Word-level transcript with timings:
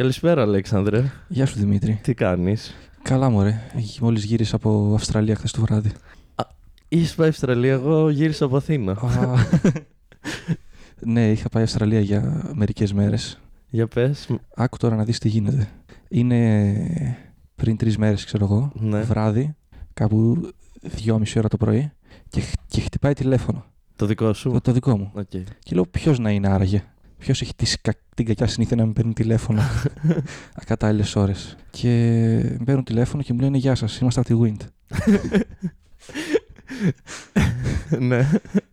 Καλησπέρα, 0.00 0.42
Αλέξανδρε. 0.42 1.10
Γεια 1.28 1.46
σου 1.46 1.58
Δημήτρη. 1.58 1.98
Τι 2.02 2.14
κάνεις; 2.14 2.74
Καλά, 3.02 3.30
μωρέ. 3.30 3.60
Μόλις 4.00 4.24
γύρισα 4.24 4.56
από 4.56 4.92
Αυστραλία 4.94 5.34
χθες 5.34 5.50
το 5.52 5.60
βράδυ. 5.60 5.90
Είχε 6.88 7.14
πάει 7.14 7.28
Αυστραλία, 7.28 7.72
εγώ 7.72 8.10
γύρισα 8.10 8.44
από 8.44 8.56
Αθήνα. 8.56 8.92
Α, 8.92 9.34
ναι, 11.00 11.30
είχα 11.30 11.48
πάει 11.48 11.62
Αυστραλία 11.62 12.00
για 12.00 12.50
μερικές 12.54 12.92
μέρες. 12.92 13.40
Για 13.70 13.86
πες. 13.86 14.28
Άκου 14.54 14.76
τώρα 14.76 14.96
να 14.96 15.04
δεις 15.04 15.18
τι 15.18 15.28
γίνεται. 15.28 15.68
Είναι 16.08 16.74
πριν 17.54 17.76
τρεις 17.76 17.96
μέρες, 17.98 18.24
ξέρω 18.24 18.44
εγώ, 18.44 18.72
Ναι. 18.74 19.00
βράδυ, 19.00 19.54
κάπου 19.94 20.48
δυόμιση 20.82 21.38
ώρα 21.38 21.48
το 21.48 21.56
πρωί, 21.56 21.92
και, 22.28 22.40
χ- 22.40 22.54
και 22.66 22.80
χτυπάει 22.80 23.12
τηλέφωνο. 23.12 23.64
Το 23.96 24.06
δικό 24.06 24.32
σου; 24.32 24.50
Το, 24.50 24.60
το 24.60 24.72
δικό 24.72 24.98
μου. 24.98 25.10
Οκ. 25.14 25.28
Και 25.58 25.74
λέω, 25.74 25.84
ποιος 25.86 26.18
να 26.18 26.30
είναι 26.30 26.48
άραγε; 26.48 26.84
Ποιος 27.20 27.40
έχει 27.42 27.54
τη, 27.54 27.72
κα- 27.82 27.94
την 28.14 28.26
κακιά 28.26 28.46
συνήθεια 28.46 28.76
να 28.76 28.86
με 28.86 28.92
παίρνει 28.92 29.12
τηλέφωνο; 29.12 29.62
Ακατάλληλες 30.62 31.16
ώρες. 31.16 31.56
Και 31.70 31.88
με 32.58 32.64
παίρνουν 32.64 32.84
τηλέφωνο 32.84 33.22
και 33.22 33.32
μου 33.32 33.40
λένε 33.40 33.56
Γεια 33.58 33.74
σας, 33.74 33.98
είμαστε 33.98 34.20
από 34.20 34.28
τη 34.28 34.40
Wind. 34.42 34.66
ναι. 38.08 38.30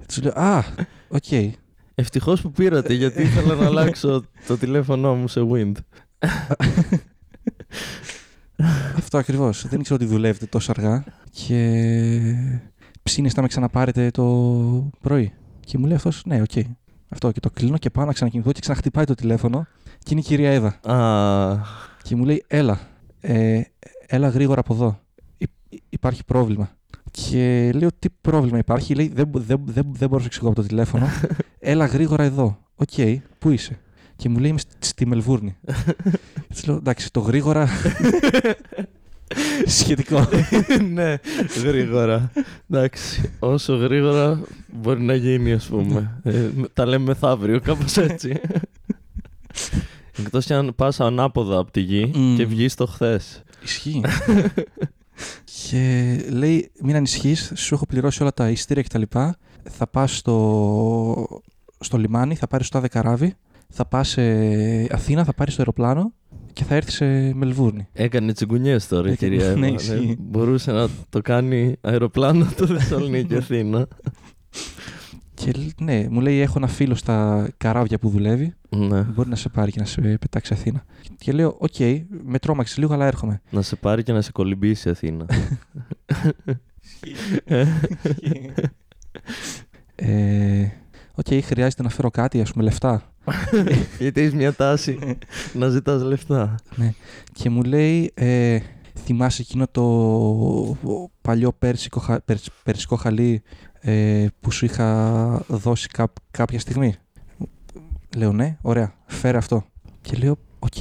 Τους 0.08 0.22
λέω 0.22 0.34
Α, 0.36 0.64
οκ. 1.08 1.56
Ευτυχώς 1.96 2.42
που 2.42 2.52
πήρατε, 2.52 2.94
γιατί 2.94 3.22
ήθελα 3.22 3.56
να 3.56 3.66
αλλάξω 3.66 4.24
το 4.48 4.58
τηλέφωνό 4.58 5.16
μου 5.16 5.28
σε 5.28 5.42
Wind. 5.52 5.72
Αυτό 8.96 9.18
ακριβώς. 9.18 9.68
Δεν 9.68 9.80
ήξερα 9.80 10.00
ότι 10.04 10.14
δουλεύετε 10.14 10.46
τόσο 10.46 10.72
αργά. 10.78 11.04
Και 11.32 12.36
ψήνεστε 13.04 13.36
να 13.36 13.42
με 13.42 13.48
ξαναπάρετε 13.48 14.12
το 14.12 14.24
πρωί. 15.02 15.34
Και 15.60 15.78
μου 15.78 15.86
λέει 15.86 15.96
αυτός, 15.96 16.22
ναι, 16.26 16.42
οκ. 16.42 16.52
Αυτό 17.10 17.32
και 17.32 17.40
το 17.40 17.50
κλείνω 17.50 17.78
και 17.78 17.90
πάω 17.90 18.06
να 18.06 18.14
ξανακινηθώ 18.14 18.52
και 18.52 18.60
ξαναχτυπάει 18.60 19.06
το 19.06 19.14
τηλέφωνο. 19.16 19.68
Και 20.00 20.08
είναι 20.12 20.20
η 20.20 20.24
κυρία 20.24 20.52
Εύα. 20.52 20.92
Α, 20.94 21.62
Και 22.04 22.16
μου 22.16 22.26
λέει, 22.26 22.44
έλα, 22.48 22.80
ε, 23.20 23.62
έλα 24.08 24.28
γρήγορα 24.30 24.60
από 24.60 24.74
εδώ. 24.74 25.00
Υ- 25.38 25.50
υπάρχει 25.90 26.24
πρόβλημα. 26.26 26.70
Και 27.12 27.72
λέω, 27.76 27.90
τι 28.00 28.10
πρόβλημα 28.22 28.58
υπάρχει. 28.58 28.96
Λέει, 28.96 29.08
δεν, 29.16 29.28
μπο- 29.28 29.40
δεν, 29.40 29.60
δεν, 29.66 29.86
δεν 29.92 30.08
μπορώ 30.10 30.16
να 30.16 30.20
σου 30.20 30.26
εξηγώ 30.26 30.48
από 30.48 30.62
το 30.62 30.68
τηλέφωνο. 30.68 31.08
έλα 31.60 31.86
γρήγορα 31.86 32.24
εδώ. 32.24 32.58
Οκ, 32.76 32.90
πού 33.40 33.50
είσαι; 33.50 33.80
Και 34.16 34.30
μου 34.30 34.40
λέει, 34.40 34.50
είμαι 34.50 34.60
στη- 34.60 34.76
στη 34.80 35.06
Μελβούρνη. 35.08 35.56
Έτσι 36.50 36.68
λέω, 36.68 36.76
εντάξει, 36.76 37.12
το 37.12 37.20
γρήγορα. 37.20 37.68
Σχετικό. 39.66 40.28
ναι, 40.94 41.16
γρήγορα. 41.64 42.32
Εντάξει, 42.70 43.32
όσο 43.40 43.76
γρήγορα 43.76 44.42
μπορεί 44.74 45.02
να 45.02 45.16
γίνει, 45.16 45.54
ας 45.54 45.66
πούμε. 45.66 46.20
Ε, 46.24 46.50
τα 46.74 46.86
λέμε 46.86 47.06
μεθαύριο, 47.06 47.60
κάπως 47.60 47.98
έτσι. 47.98 48.42
Εκτός 50.18 50.46
κι 50.46 50.54
αν 50.54 50.74
πας 50.76 51.00
ανάποδα 51.00 51.58
από 51.58 51.72
τη 51.72 51.80
γη 51.80 52.12
Μμμ. 52.16 52.36
και 52.36 52.46
βγεις 52.46 52.76
το 52.76 52.86
χθες. 52.86 53.44
Ισχύει. 53.64 54.02
και 55.70 56.16
λέει, 56.30 56.72
μην 56.82 56.96
ανησυχείς, 56.96 57.52
σου 57.56 57.74
έχω 57.74 57.86
πληρώσει 57.86 58.22
όλα 58.22 58.34
τα 58.34 58.50
ειστήρια 58.50 58.84
κτλ. 58.84 59.02
Θα 59.70 59.88
πας 59.88 60.18
στο, 60.18 61.42
στο 61.80 61.98
λιμάνι, 61.98 62.36
θα 62.36 62.48
πάρεις 62.48 62.70
το 62.70 62.78
άδε 62.78 62.88
καράβι, 62.88 63.36
θα 63.70 63.86
πας 63.86 64.08
σε 64.10 64.22
Αθήνα, 64.94 65.24
θα 65.24 65.34
πάρεις 65.34 65.56
το 65.56 65.60
αεροπλάνο 65.62 66.14
και 66.58 66.64
θα 66.64 66.76
έρθεις 66.76 67.06
Μελβούρνη. 67.34 67.88
Έκανε 67.94 68.34
τσιγκουνιές 68.34 68.88
τώρα 68.88 69.10
η 69.10 69.12
Έκανε- 69.12 69.32
κυρία 69.34 69.50
Εύα. 69.50 69.60
ναι, 69.60 69.68
ναι. 69.68 69.74
ισχύει. 69.76 70.16
Μπορούσε 70.20 70.72
να 70.72 70.88
το 71.10 71.22
κάνει 71.22 71.76
αεροπλάνο 71.82 72.48
το 72.58 72.66
Θεσσαλονίκη 72.68 73.36
Αθήνα. 73.44 73.88
Και 75.34 75.52
λ- 75.52 75.82
ναι, 75.82 76.08
μου 76.10 76.20
λέει: 76.22 76.40
Έχω 76.40 76.54
ένα 76.58 76.68
φίλο 76.68 76.96
στα 76.96 77.48
καράβια 77.58 78.00
που 78.00 78.10
δουλεύει. 78.10 78.54
ναι. 78.70 79.02
Μπορεί 79.02 79.30
να 79.30 79.36
σε 79.36 79.50
πάρει 79.50 79.72
και 79.72 79.80
να 79.80 79.86
σε 79.86 80.02
πετάξει 80.02 80.54
Αθήνα. 80.54 80.84
Και 81.18 81.32
λέω: 81.32 81.56
Οκ, 81.60 81.76
με 82.24 82.40
τρόμαξες 82.40 82.78
λίγο, 82.78 82.94
αλλά 82.94 83.06
έρχομαι. 83.06 83.42
Να 83.50 83.62
σε 83.62 83.76
πάρει 83.76 84.04
και 84.04 84.12
να 84.14 84.22
σε 84.22 84.32
κολυμπήσει 84.32 84.88
η 84.88 84.92
Αθήνα. 84.92 85.26
Ε, 89.96 90.68
Οκ, 91.16 91.44
χρειάζεται 91.44 91.84
να 91.84 91.90
φέρω 91.90 92.10
κάτι, 92.10 92.42
ας 92.42 92.52
πούμε, 92.52 92.64
λεφτά. 92.64 93.14
Γιατί 94.00 94.22
έχεις 94.22 94.34
μια 94.34 94.54
τάση 94.54 95.00
να 95.54 95.68
ζητάς 95.70 96.02
λεφτά. 96.02 96.56
Και 97.34 97.50
μου 97.50 97.64
λέει, 97.64 98.12
ε, 98.14 98.60
θυμάσαι 99.04 99.42
εκείνο 99.42 99.66
το 99.72 99.84
παλιό 101.22 101.52
πέρσικο, 101.60 102.00
χα- 102.00 102.22
περσ- 102.22 102.52
περσικό 102.64 102.96
χαλί 102.96 103.42
ε, 103.80 104.26
που 104.40 104.52
σου 104.52 104.66
είχα 104.66 105.44
δώσει 105.48 105.88
κά- 105.88 106.14
κάποια 106.32 106.60
στιγμή; 106.60 106.96
Λέω 108.18 108.32
ναι, 108.32 108.58
ωραία, 108.62 108.94
φέρε 109.06 109.38
αυτό. 109.38 109.66
Και 110.02 110.18
λέω, 110.18 110.38
οκ, 110.60 110.74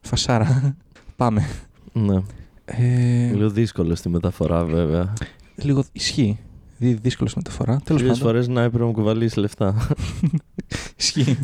φασάρα, 0.00 0.76
πάμε. 1.16 1.46
Ναι. 1.92 2.22
Ε, 2.64 3.30
Λίγο 3.32 3.50
δύσκολο 3.50 3.94
στη 3.94 4.08
μεταφορά, 4.08 4.64
βέβαια. 4.64 5.12
λίγο 5.56 5.84
ισχύει. 5.92 6.38
Δι- 6.78 7.00
Δύσκολο 7.02 7.28
στη 7.28 7.38
μεταφορά. 7.38 7.80
Τέλος 7.84 8.00
Πολλέ 8.02 8.12
πάντων. 8.14 8.26
φορές 8.26 8.48
να 8.48 8.60
έπρεπε 8.62 8.78
να 8.78 8.84
μου 8.86 8.92
κουβαλήσεις 8.92 9.36
λεφτά. 9.36 9.74
Ισχύει. 10.96 11.38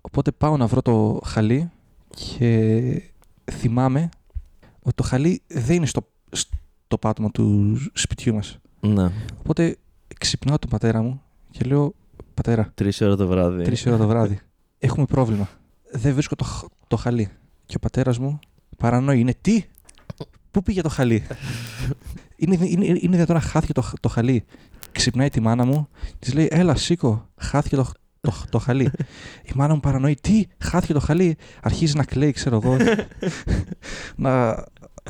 Οπότε 0.00 0.30
πάω 0.32 0.56
να 0.56 0.66
βρω 0.66 0.82
το 0.82 1.20
χαλί 1.24 1.70
και 2.08 3.02
θυμάμαι 3.52 4.08
ότι 4.82 4.94
το 4.94 5.02
χαλί 5.02 5.42
δεν 5.46 5.76
είναι 5.76 5.86
στο, 5.86 6.06
στο 6.30 6.98
πάτωμα 6.98 7.30
του 7.30 7.76
σπιτιού 7.92 8.34
μας. 8.34 8.58
ναι. 8.80 9.10
Οπότε 9.38 9.76
ξυπνάω 10.18 10.58
τον 10.58 10.70
πατέρα 10.70 11.02
μου 11.02 11.22
και 11.50 11.64
λέω 11.64 11.94
«Πατέρα, 12.34 12.70
Τρεις 12.74 13.00
ώρα 13.00 13.16
το 13.16 13.26
βράδυ. 13.26 13.62
τρεις 13.62 13.86
ώρα 13.86 13.96
το 13.96 14.06
βράδυ, 14.06 14.38
έχουμε 14.78 15.06
πρόβλημα. 15.06 15.48
Δεν 15.92 16.12
βρίσκω 16.12 16.34
το, 16.36 16.44
χ- 16.44 16.64
το 16.86 16.96
χαλί». 16.96 17.28
Και 17.66 17.74
ο 17.76 17.78
πατέρας 17.80 18.18
μου 18.18 18.38
παρανοεί. 18.76 19.20
Είναι 19.20 19.34
«Τι, 19.40 19.64
πού 20.50 20.62
πήγε 20.62 20.80
το 20.82 20.88
χαλί». 20.88 21.26
είναι, 22.36 22.58
είναι, 22.60 22.84
είναι 22.86 22.98
δυνατόν 23.00 23.34
να 23.34 23.40
χάθηκε 23.40 23.72
το, 23.72 23.82
χ- 23.82 24.00
το 24.00 24.08
χαλί. 24.08 24.44
Ξυπνάει 24.92 25.28
τη 25.28 25.40
μάνα 25.40 25.64
μου, 25.64 25.88
της 26.18 26.34
λέει 26.34 26.48
«Έλα, 26.50 26.74
σήκω, 26.74 27.28
χάθηκε 27.36 27.76
το, 27.76 27.90
το, 28.24 28.32
το 28.50 28.58
χαλί». 28.58 28.90
Η 29.44 29.50
μάνα 29.54 29.74
μου 29.74 29.80
παρανοεί 29.80 30.16
«Τι, 30.20 30.44
χάθηκε 30.58 30.92
το 30.92 31.00
χαλί». 31.00 31.36
Αρχίζει 31.62 31.96
να 31.96 32.04
κλαίει, 32.04 32.32
ξέρω 32.32 32.60
εγώ. 32.62 32.76
να 34.16 34.64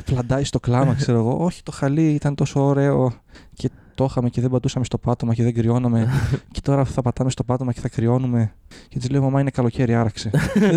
πλαντάει 0.04 0.44
στο 0.44 0.60
κλάμα, 0.60 0.94
ξέρω 0.94 1.18
εγώ. 1.18 1.44
Όχι, 1.44 1.62
το 1.62 1.72
χαλί 1.72 2.10
ήταν 2.14 2.34
τόσο 2.34 2.64
ωραίο 2.64 3.12
και 3.54 3.70
το 3.94 4.04
είχαμε 4.04 4.28
και 4.28 4.40
δεν 4.40 4.50
πατούσαμε 4.50 4.84
στο 4.84 4.98
πάτωμα 4.98 5.34
και 5.34 5.42
δεν 5.42 5.54
κρυώναμε. 5.54 6.08
και 6.50 6.60
τώρα 6.60 6.84
θα 6.84 7.02
πατάμε 7.02 7.30
στο 7.30 7.44
πάτωμα 7.44 7.72
και 7.72 7.80
θα 7.80 7.88
κρυώνουμε. 7.88 8.54
Και 8.88 8.98
της 8.98 9.10
λέω: 9.10 9.22
Μαμά, 9.22 9.40
είναι 9.40 9.50
καλοκαίρι, 9.50 9.94
άραξε. 9.94 10.30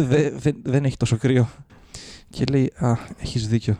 Δε- 0.07 0.29
δεν- 0.29 0.57
δεν 0.63 0.85
έχει 0.85 0.97
τόσο 0.97 1.17
κρύο. 1.17 1.47
Και 2.29 2.43
λέει: 2.51 2.71
Α, 2.75 2.93
έχεις 3.21 3.47
δίκιο. 3.47 3.77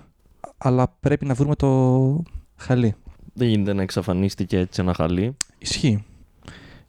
Αλλά 0.57 0.95
πρέπει 0.99 1.25
να 1.25 1.33
βρούμε 1.33 1.55
το 1.55 2.23
χαλί. 2.55 2.95
Δεν 3.33 3.47
γίνεται 3.47 3.73
να 3.73 3.81
εξαφανίστηκε 3.81 4.57
έτσι 4.57 4.81
ένα 4.81 4.93
χαλί. 4.93 5.35
Ισχύει. 5.57 6.03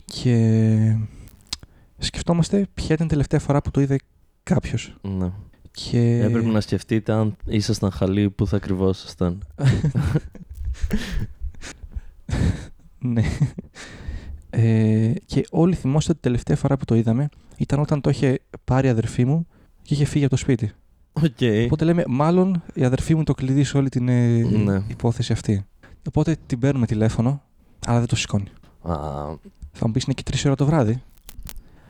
Και 0.05 0.97
σκεφτόμαστε 1.99 2.67
ποια 2.75 2.95
ήταν 2.95 3.07
η 3.07 3.09
τελευταία 3.09 3.41
φορά 3.41 3.61
που 3.61 3.71
το 3.71 3.81
είδε 3.81 3.97
κάποιος. 4.43 4.97
Ναι. 5.03 5.31
Και... 5.71 6.21
Έπρεπε 6.23 6.47
να 6.49 6.61
σκεφτείτε 6.61 7.13
αν 7.13 7.37
ήσασταν 7.45 7.91
χαλί 7.91 8.31
που 8.31 8.47
θα 8.47 8.59
κρυβόσασταν. 8.59 9.43
ναι. 12.99 13.23
Ε, 14.51 15.13
και 15.27 15.47
όλοι 15.51 15.75
θυμόστε 15.75 16.11
ότι 16.11 16.21
την 16.21 16.31
τελευταία 16.31 16.57
φορά 16.57 16.77
που 16.77 16.85
το 16.85 16.95
είδαμε 16.95 17.29
ήταν 17.57 17.81
όταν 17.81 18.01
το 18.01 18.11
είχε 18.11 18.39
πάρει 18.65 18.87
η 18.87 18.91
αδερφή 18.91 19.25
μου 19.25 19.47
και 19.83 19.95
είχε 19.95 20.05
φύγει 20.05 20.25
από 20.25 20.35
το 20.35 20.41
σπίτι. 20.41 20.73
Οκ. 21.13 21.65
Οπότε 21.65 21.85
λέμε, 21.85 22.05
μάλλον 22.09 22.63
η 22.75 22.85
αδερφή 22.85 23.15
μου 23.15 23.23
το 23.23 23.35
κλειδί 23.35 23.65
σε 23.65 23.77
όλη 23.77 23.89
την 23.89 24.09
ε, 24.09 24.43
Ναι. 24.43 24.83
υπόθεση 24.89 25.33
αυτή. 25.33 25.65
Οπότε 26.09 26.37
την 26.47 26.59
παίρνουμε 26.59 26.87
τηλέφωνο, 26.87 27.43
αλλά 27.87 27.99
δεν 27.99 28.09
το 28.09 28.17
σηκώνει. 28.17 28.49
Α, 28.83 28.95
Θα 29.73 29.87
μου 29.87 29.93
πεις 29.93 30.05
είναι 30.05 30.15
και 30.15 30.23
3 30.31 30.43
ώρα 30.47 30.55
το 30.55 30.67
βράδυ, 30.67 31.03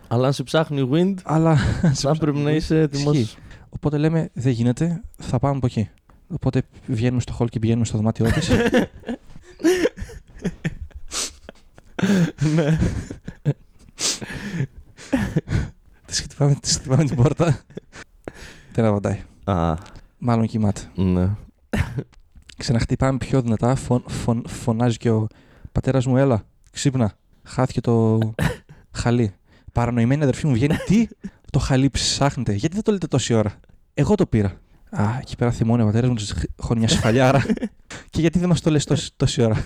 αλλά 0.09 0.27
αν 0.27 0.33
σε 0.33 0.43
ψάχνει 0.43 0.81
η 0.81 0.89
Wind, 0.93 1.15
αλλά. 1.25 1.57
θα 1.95 2.17
πρέπει 2.17 2.39
να 2.39 2.51
είσαι 2.51 2.81
έτοιμος. 2.81 3.13
Ισχύει. 3.13 3.37
Οπότε 3.69 3.99
λέμε, 3.99 4.31
δεν 4.33 4.53
γίνεται, 4.53 5.03
θα 5.19 5.39
πάμε 5.39 5.57
από 5.57 5.67
εκεί. 5.67 5.89
Οπότε 6.29 6.63
βγαίνουμε 6.87 7.21
στο 7.21 7.37
hall 7.39 7.47
και 7.49 7.59
πηγαίνουμε 7.59 7.85
στο 7.85 7.97
δωμάτιό 7.97 8.27
της. 8.33 8.49
ναι. 12.55 12.79
Τη 16.07 16.15
χτυπάμε, 16.15 16.55
της 16.55 16.77
χτυπάμε 16.77 17.05
την 17.05 17.17
πόρτα. 17.17 17.61
δεν 18.73 18.85
απαντάει. 18.85 19.23
Α, 19.45 19.75
Μάλλον 20.19 20.47
κοιμάται. 20.47 20.81
ναι. 20.95 21.29
Ξαναχτυπάμε 22.57 23.19
πιο 23.19 23.43
δυνατά. 23.43 23.75
Φων, 23.75 24.05
φων, 24.09 24.45
φωνάζει 24.49 24.97
και 24.97 25.11
ο 25.11 25.27
πατέρας 25.73 26.07
μου, 26.07 26.17
έλα, 26.17 26.43
ξύπνα. 26.71 27.13
Χάθηκε 27.43 27.81
το 27.81 28.19
χαλί. 28.91 29.33
Παρανοημένη 29.79 30.23
αδερφή 30.23 30.47
μου 30.47 30.53
βγαίνει, 30.53 30.77
τι, 30.77 31.07
το 31.51 31.59
χαλί 31.59 31.91
ψάχνετε. 31.91 32.53
Γιατί 32.53 32.75
δεν 32.75 32.85
το 32.85 32.93
λέτε 32.93 33.07
τόση 33.07 33.35
ώρα; 33.35 33.61
Εγώ 33.95 34.15
το 34.15 34.27
πήρα. 34.27 34.61
Α, 34.91 35.05
εκεί 35.21 35.37
πέρα 35.37 35.51
θυμώνει 35.51 35.83
ο 35.83 35.85
πατέρας 35.85 36.09
μου, 36.09 36.15
της 36.15 36.35
χώνει 36.57 36.79
μια 36.79 36.89
σφαλιάρα. 36.89 37.45
και 38.11 38.21
γιατί 38.21 38.39
δεν 38.39 38.49
μας 38.49 38.61
το 38.61 38.71
λες 38.71 38.85
τόση, 38.85 39.11
τόση 39.17 39.43
ώρα; 39.43 39.65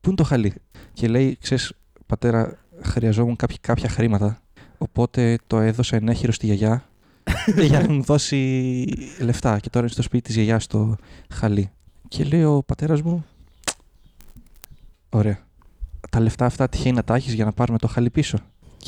Πού 0.00 0.08
είναι 0.08 0.14
το 0.16 0.24
χαλί; 0.24 0.54
Και 0.92 1.08
λέει, 1.08 1.36
ξέρεις, 1.40 1.72
πατέρα, 2.06 2.58
χρειαζόμουν 2.82 3.36
κάποια, 3.36 3.56
κάποια 3.60 3.88
χρήματα. 3.88 4.40
Οπότε 4.78 5.38
το 5.46 5.58
έδωσα 5.58 5.96
ενέχειρο 5.96 6.32
στη 6.32 6.46
γιαγιά 6.46 6.84
για 7.68 7.80
να 7.80 7.92
μου 7.92 8.02
δώσει 8.02 8.84
λεφτά. 9.20 9.58
Και 9.58 9.70
τώρα 9.70 9.84
είναι 9.84 9.94
στο 9.94 10.02
σπίτι 10.02 10.22
της 10.22 10.34
γιαγιάς 10.34 10.64
στο 10.64 10.96
χαλί. 11.30 11.70
Και 12.08 12.24
λέει 12.24 12.44
ο 12.44 12.62
πατέρας 12.66 13.02
μου. 13.02 13.24
Ωραία. 15.08 15.38
Τα 16.10 16.20
λεφτά 16.20 16.44
αυτά 16.44 16.68
τυχαίνει 16.68 16.96
να 16.96 17.04
τα 17.04 17.14
έχεις 17.14 17.32
για 17.32 17.44
να 17.44 17.52
πάρουμε 17.52 17.78
το 17.78 17.86
χαλί 17.86 18.10
πίσω. 18.10 18.38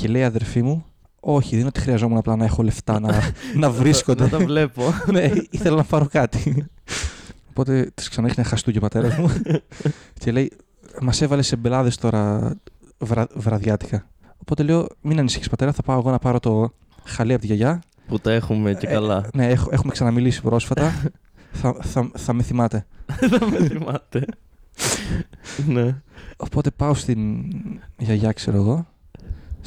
Και 0.01 0.09
λέει 0.09 0.21
η 0.21 0.25
αδερφή 0.25 0.63
μου, 0.63 0.85
Όχι, 1.21 1.49
δεν 1.51 1.59
είναι 1.59 1.69
ότι 1.69 1.81
χρειαζόμουν 1.81 2.17
απλά 2.19 2.37
να 2.37 2.45
έχω 2.45 2.63
λεφτά 2.63 3.01
να, 3.01 3.21
να 3.55 3.71
βρίσκονται. 3.71 4.23
Να 4.23 4.29
τα 4.29 4.39
βλέπω. 4.39 4.83
ναι, 5.13 5.31
ήθελα 5.51 5.77
να 5.77 5.85
πάρω 5.85 6.07
κάτι. 6.11 6.67
Οπότε 7.51 7.91
τη 7.95 8.09
ξανά 8.09 8.29
έχει 8.29 8.43
χαστούκι 8.43 8.77
ο 8.79 8.81
πατέρας 8.81 9.17
μου. 9.17 9.31
και 10.21 10.33
λέει, 10.33 10.53
Μας 11.01 11.21
έβαλε 11.23 11.43
σε 11.43 11.57
μπελάδες 11.57 11.97
τώρα 11.97 12.55
βρα, 12.99 13.27
βραδιάτικα. 13.35 14.07
Οπότε 14.39 14.63
λέω, 14.63 14.87
Μην 15.01 15.19
ανησυχείς 15.19 15.49
πατέρα, 15.49 15.73
θα 15.73 15.83
πάω 15.83 15.99
εγώ 15.99 16.11
να 16.11 16.19
πάρω 16.19 16.41
το 16.41 16.73
χαλί 17.05 17.33
από 17.33 17.41
τη 17.41 17.47
γιαγιά. 17.47 17.83
Που 18.07 18.19
τα 18.19 18.33
έχουμε 18.33 18.75
και 18.75 18.87
Ε, 18.87 18.93
καλά. 18.93 19.29
ναι, 19.35 19.47
έχ- 19.49 19.69
έχουμε 19.71 19.93
ξαναμιλήσει 19.93 20.43
πρόσφατα. 20.43 20.93
θα, 21.61 21.77
θα, 21.83 22.11
θα 22.17 22.33
με 22.33 22.43
θυμάται. 22.43 22.87
Δεν 23.21 23.49
με 23.51 23.67
θυμάται. 23.69 24.25
ναι. 25.67 26.03
Οπότε 26.37 26.71
πάω 26.71 26.95
στην 26.95 27.45
γιαγιά, 27.99 28.33
ξέρω 28.33 28.57
εγώ, 28.57 28.87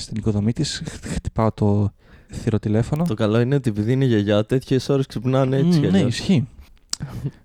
στην 0.01 0.15
οικοδομή 0.17 0.53
της, 0.53 0.83
χτυπάω 1.03 1.51
το 1.51 1.91
θηροτηλέφωνο. 2.31 3.03
Το 3.03 3.13
καλό 3.13 3.39
είναι 3.39 3.55
ότι 3.55 3.69
επειδή 3.69 3.91
είναι 3.91 4.05
γιαγιά, 4.05 4.45
τέτοιες 4.45 4.89
ώρες 4.89 5.05
ξυπνάνε 5.05 5.57
έτσι. 5.57 5.67
Μμ, 5.79 5.81
κι 5.81 5.87
ναι, 5.89 5.97
αλλιώς. 5.97 6.17
ισχύει. 6.19 6.47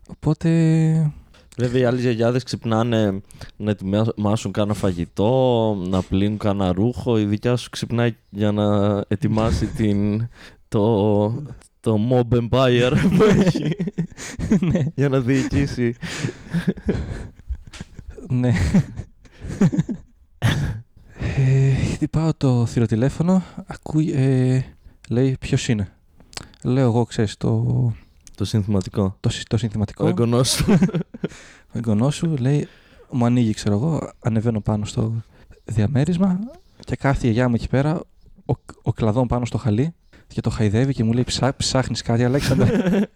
Οπότε. 0.09 1.13
Βέβαια, 1.59 1.81
οι 1.81 1.85
άλλε 1.85 2.01
γιαγιάδες 2.01 2.43
ξυπνάνε 2.43 3.21
να 3.57 3.71
ετοιμάσουν 3.71 4.53
κάνα 4.53 4.75
φαγητό, 4.75 5.75
να 5.89 6.03
πλύνουν 6.03 6.39
κάνα 6.39 6.73
ρούχο. 6.73 7.19
Η 7.19 7.25
δικιά 7.25 7.57
σου 7.57 7.71
ξυπνάει 7.71 8.17
για 8.31 8.53
να 8.53 8.99
ετοιμάσει 9.09 9.67
την, 9.77 10.29
το, 10.69 11.29
το 11.81 11.99
mob 12.11 12.37
empire 12.39 12.93
που 13.17 13.23
έχει 13.23 13.77
ναι, 14.61 14.85
για 14.95 15.09
να 15.09 15.21
διοικήσει. 15.21 15.95
ναι. 18.29 18.49
ε, 21.37 21.73
χτυπάω 21.97 22.35
το 22.37 22.67
θηροτηλέφωνο, 22.67 23.43
ακούει, 23.67 24.13
ε, 24.13 24.63
λέει 25.09 25.37
ποιος 25.41 25.69
είναι. 25.69 25.89
Λέω 26.63 26.85
εγώ, 26.87 27.05
ξέρεις, 27.05 27.37
το, 27.37 27.93
Το 28.35 28.45
συνθηματικό. 28.45 29.17
το, 29.21 29.29
συ- 29.29 29.49
το 29.49 29.57
συνθηματικό. 29.57 30.05
Ο 30.05 30.09
εγγονός 30.09 30.51
σου. 30.51 30.65
Ο 31.73 31.79
εγγονός 31.79 32.15
σου 32.15 32.37
λέει, 32.37 32.69
μου 33.11 33.25
ανοίγει, 33.25 33.53
ξέρω 33.55 33.75
εγώ, 33.77 34.11
ανεβαίνω 34.21 34.61
πάνω 34.61 34.85
στο 34.85 35.13
διαμέρισμα 35.65 36.39
και 36.85 36.97
κάθε 36.97 37.27
η 37.27 37.31
γιαγιά 37.31 37.49
μου 37.49 37.55
εκεί 37.55 37.69
πέρα, 37.69 38.01
ο, 38.47 38.55
ο 38.83 38.93
κλαδόν 38.93 39.27
πάνω 39.27 39.45
στο 39.45 39.59
χαλί 39.59 39.95
και 40.27 40.41
το 40.41 40.51
χαϊδεύει 40.51 40.93
και 40.93 41.05
μου 41.05 41.13
λέει, 41.13 41.25
Ψά, 41.25 41.57
ψάχνεις 41.57 42.03
κάτι, 42.03 42.25
Αλέξανδρα. 42.25 42.69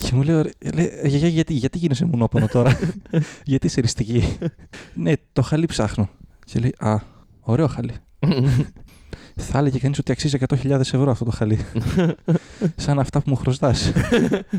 και 0.00 0.10
μου 0.14 0.22
λέει, 0.22 0.34
«Ωραία, 0.36 0.52
λέει, 0.74 0.90
«Ε, 1.02 1.08
γιαγιά, 1.08 1.28
γιατί, 1.28 1.52
γιατί 1.54 1.78
γίνεσαι 1.78 2.04
μονόπονο 2.04 2.46
τώρα, 2.46 2.78
γιατί 3.44 3.66
είσαι 3.66 3.78
εριστική. 3.78 4.38
ναι, 4.94 5.12
το 5.32 5.42
χαλί 5.42 5.66
ψάχνω. 5.66 6.08
Και 6.44 6.58
λέει, 6.58 6.74
α, 6.78 6.96
ωραίο 7.40 7.66
χαλί. 7.66 7.94
Θα 9.36 9.58
έλεγε 9.58 9.78
κανείς 9.78 9.98
ότι 9.98 10.12
αξίζει 10.12 10.38
100.000 10.48 10.70
ευρώ 10.70 11.10
αυτό 11.10 11.24
το 11.24 11.30
χαλί. 11.30 11.58
Σαν 12.76 12.98
αυτά 12.98 13.20
που 13.20 13.30
μου 13.30 13.36
χρωστάς. 13.36 13.92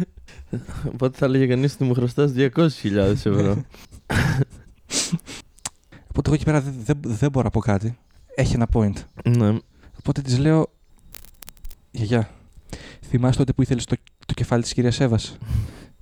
Οπότε 0.93 1.17
θα 1.17 1.25
έλεγε 1.25 1.47
κανείς 1.47 1.73
ότι 1.73 1.83
μου 1.83 1.93
χρωστάς 1.93 2.31
200.000 2.35 2.95
ευρώ. 2.95 3.63
Οπότε 6.07 6.25
εγώ 6.25 6.33
εκεί 6.33 6.43
πέρα 6.43 6.61
δεν, 6.61 6.73
δεν, 6.83 6.99
δεν 7.01 7.31
μπορώ 7.31 7.43
να 7.45 7.49
πω 7.49 7.59
κάτι. 7.59 7.97
Έχει 8.35 8.55
ένα 8.55 8.67
point. 8.73 8.93
ναι. 9.38 9.57
Οπότε 9.99 10.21
της 10.21 10.38
λέω, 10.38 10.71
Γιαγιά, 11.91 12.29
θυμάσαι 13.01 13.38
τότε 13.38 13.53
που 13.53 13.61
ήθελες 13.61 13.85
το, 13.85 13.95
το 14.25 14.33
κεφάλι 14.33 14.61
της 14.61 14.73
κυρίας 14.73 14.99
Εύας; 14.99 15.38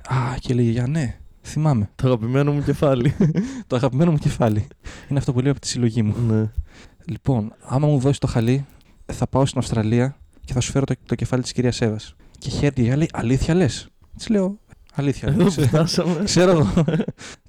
Α, 0.07 0.15
και 0.39 0.53
λέει, 0.53 0.63
Γιαγιά, 0.63 0.87
ναι, 0.87 1.17
θυμάμαι. 1.43 1.89
Το 1.95 2.07
αγαπημένο 2.07 2.51
μου 2.51 2.63
κεφάλι. 2.63 3.15
Το 3.67 3.75
αγαπημένο 3.75 4.11
μου 4.11 4.17
κεφάλι. 4.17 4.67
Είναι 5.09 5.19
αυτό 5.19 5.33
που 5.33 5.39
λέω 5.39 5.51
από 5.51 5.59
τη 5.59 5.67
συλλογή 5.67 6.01
μου. 6.03 6.15
ναι. 6.27 6.51
Λοιπόν, 7.05 7.53
άμα 7.61 7.87
μου 7.87 7.99
δώσει 7.99 8.19
το 8.19 8.27
χαλί, 8.27 8.65
θα 9.05 9.27
πάω 9.27 9.45
στην 9.45 9.59
Αυστραλία 9.59 10.15
και 10.45 10.53
θα 10.53 10.59
σου 10.59 10.71
φέρω 10.71 10.85
το, 10.85 10.93
το 11.05 11.15
κεφάλι 11.15 11.41
της 11.41 11.51
κυρίας 11.51 11.81
Εύας. 11.81 12.15
Και 12.39 12.49
χαίρεται 12.49 12.81
η 12.81 12.83
γιαγιά, 12.83 12.97
λέει, 12.97 13.09
Αλήθεια 13.13 13.53
λες; 13.53 13.87
Της 14.17 14.29
λέω, 14.29 14.57
Αλήθεια. 14.93 15.27
Εδώ 15.27 15.43
που 15.43 15.49
Ξέρω- 15.49 15.67
φτάσαμε. 15.67 16.23
Ξέρω 16.23 16.51
εγώ. 16.51 16.73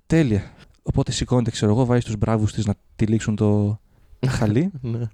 Τέλεια. 0.07 0.53
Οπότε 0.83 1.13
σηκώνεται, 1.13 1.51
ξέρω 1.51 1.73
εγώ, 1.73 1.85
βάζει 1.85 2.03
τους 2.05 2.17
μπράβους 2.17 2.53
της 2.53 2.67
να 2.67 2.75
τυλίξουν 2.97 3.37
το 3.37 3.81
χαλί. 4.27 4.71
ναι. 4.81 5.09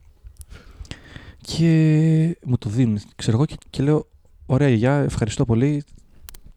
Και 1.41 2.39
μου 2.47 2.59
το 2.59 2.69
δίνουν, 2.71 2.99
ξέρω 3.17 3.37
εγώ, 3.37 3.47
και, 3.47 3.55
και 3.71 3.83
λέω: 3.83 4.07
Ωραία, 4.47 4.69
γιαγιά, 4.69 4.95
ευχαριστώ 4.97 5.45
πολύ. 5.45 5.83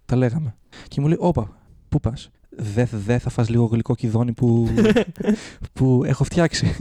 Τα 0.06 0.16
λέγαμε. 0.16 0.56
Και 0.88 1.02
μου 1.02 1.08
λέει: 1.08 1.18
Όπα, 1.19 1.58
πού 1.94 2.00
πας; 2.00 2.30
Δεν 2.50 2.88
δε 2.92 3.18
θα 3.19 3.30
φας 3.30 3.50
λίγο 3.50 3.66
γλυκό 3.66 3.95
κυδόνι 3.95 4.31
που, 4.31 4.68
που 5.74 6.01
έχω 6.06 6.24
φτιάξει. 6.24 6.75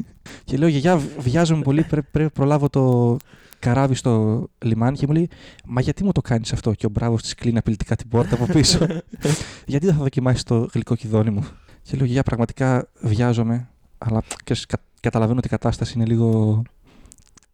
και 0.45 0.57
λέω: 0.57 0.69
Γιαγιά, 0.69 1.01
βιάζομαι 1.19 1.63
πολύ. 1.63 1.83
Πρέπει 1.85 2.07
πρέπει 2.11 2.25
να 2.25 2.31
προλάβω 2.31 2.69
το 2.69 3.17
καράβι 3.59 3.95
στο 3.95 4.45
λιμάνι. 4.65 4.97
Και 4.97 5.07
μου 5.07 5.13
λέει: 5.13 5.29
Μα 5.67 5.81
γιατί 5.81 6.05
μου 6.05 6.13
το 6.13 6.21
κάνεις 6.21 6.53
αυτό. 6.53 6.73
Και 6.73 6.87
ο 6.87 6.89
μπράβος 6.89 7.23
της 7.23 7.35
κλείνει 7.35 7.59
απειλητικά 7.59 7.97
την 7.97 8.09
πόρτα 8.09 8.35
από 8.35 8.47
πίσω; 8.47 8.79
γιατί 9.73 9.87
δεν 9.87 9.95
θα 9.95 10.03
δοκιμάσεις 10.03 10.43
το 10.43 10.69
γλυκό 10.73 10.95
κυδόνι 10.95 11.31
μου; 11.31 11.45
Και 11.83 11.97
λέω: 11.97 12.05
Γιαγιά, 12.05 12.23
πραγματικά 12.23 12.89
βιάζομαι. 13.01 13.69
Αλλά 13.99 14.23
ξέρεις, 14.45 14.67
κα- 14.67 14.83
καταλαβαίνω 15.01 15.39
ότι 15.39 15.47
η 15.47 15.51
κατάσταση 15.51 15.93
είναι 15.97 16.05
λίγο 16.07 16.63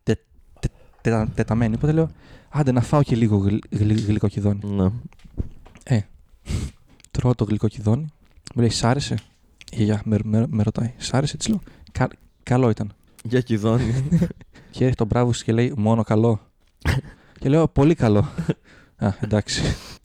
τε, 0.02 0.14
τε, 0.60 0.68
τετα- 1.00 1.28
τεταμένη. 1.34 1.74
Οπότε 1.74 1.92
λέω, 1.92 2.08
άντε 2.50 2.72
να 2.72 2.80
φάω 2.80 3.02
και 3.02 3.16
λίγο 3.16 3.36
γλυ, 3.36 3.58
γλυ- 3.70 4.06
γλυκοκυδόνι. 4.06 4.60
ναι. 4.64 4.88
Τρώω 7.18 7.34
το 7.34 7.44
γλυκοκυδόνι. 7.44 8.06
Μου 8.54 8.60
λέει, 8.60 8.68
σ' 8.68 8.84
άρεσε; 8.84 9.14
Η 9.72 9.76
γιαγιά 9.76 10.02
με, 10.04 10.18
με, 10.24 10.46
με 10.48 10.62
ρωτάει, 10.62 10.92
σ' 10.96 11.14
άρεσε; 11.14 11.36
Της 11.36 11.48
λέω, 11.48 11.60
«Κα- 11.92 12.10
καλό 12.42 12.70
ήταν. 12.70 12.92
Για 13.24 13.40
κυδόνι. 13.40 13.92
Και 14.70 14.84
έρχεται 14.84 15.02
ο 15.02 15.06
μπράβο 15.06 15.30
και 15.44 15.52
λέει, 15.52 15.74
μόνο 15.76 16.02
καλό. 16.02 16.40
και 17.40 17.48
λέω, 17.48 17.68
πολύ 17.68 17.94
καλό. 17.94 18.28
Α, 18.96 19.12
εντάξει. 19.20 19.62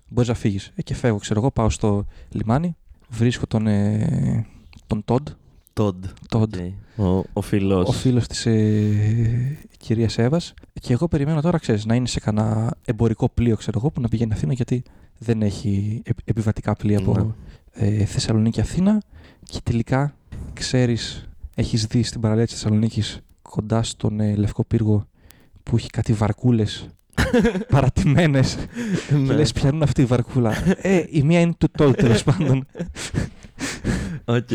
Μπορείς 0.07 0.29
να 0.29 0.35
φύγεις. 0.35 0.71
Ε, 0.75 0.81
και 0.81 0.93
φεύγω, 0.95 1.17
ξέρω 1.17 1.39
εγώ, 1.39 1.51
πάω 1.51 1.69
στο 1.69 2.05
λιμάνι, 2.29 2.75
βρίσκω 3.09 3.47
τον, 3.47 3.67
ε, 3.67 4.45
τον 4.87 5.03
Τόντ. 5.05 5.27
Τόντ. 5.73 6.05
Τόντ. 6.29 6.55
Ο, 6.95 7.23
ο 7.33 7.41
φιλός. 7.41 7.87
ο 7.89 7.91
φίλος 7.91 8.27
της 8.27 8.45
ε, 8.45 9.57
κυρίας 9.77 10.17
Εύας. 10.17 10.53
Και 10.81 10.93
εγώ 10.93 11.07
περιμένω 11.07 11.41
τώρα, 11.41 11.57
ξέρεις, 11.57 11.85
να 11.85 11.95
είναι 11.95 12.07
σε 12.07 12.19
κανένα 12.19 12.73
εμπορικό 12.85 13.29
πλοίο, 13.29 13.55
ξέρω 13.55 13.79
εγώ, 13.79 13.91
που 13.91 14.01
να 14.01 14.07
πηγαίνει 14.07 14.33
Αθήνα, 14.33 14.53
γιατί 14.53 14.83
δεν 15.17 15.41
έχει 15.41 16.01
επ- 16.05 16.17
επιβατικά 16.29 16.73
πλοία 16.73 16.97
από 16.99 17.13
Ναι. 17.17 17.87
ε, 17.87 18.05
Θεσσαλονίκη 18.05 18.61
Αθήνα. 18.61 19.01
Και 19.43 19.59
τελικά, 19.63 20.15
ξέρεις, 20.53 21.29
έχεις 21.55 21.85
δει 21.85 22.03
στην 22.03 22.21
παραλία 22.21 22.45
της 22.45 22.53
Θεσσαλονίκης 22.53 23.19
κοντά 23.41 23.83
στον 23.83 24.19
ε, 24.19 24.35
Λευκό 24.35 24.63
Πύργο 24.65 25.07
που 25.63 25.75
έχει 25.75 25.89
κάτι 25.89 26.13
βαρκούλες 26.13 26.87
παρατημένες. 27.69 28.57
Και 29.09 29.15
Ναι. 29.15 29.33
λες, 29.33 29.51
ποιανού 29.51 29.72
'ναι 29.72 29.83
αυτή 29.83 30.01
η 30.01 30.05
βαρκούλα. 30.05 30.53
ε, 30.81 31.03
η 31.09 31.21
μία 31.23 31.39
είναι 31.39 31.53
του 31.57 31.67
Τόλ, 31.77 31.93
τέλος 31.95 32.23
πάντων. 32.23 32.65
Οκ. 34.25 34.47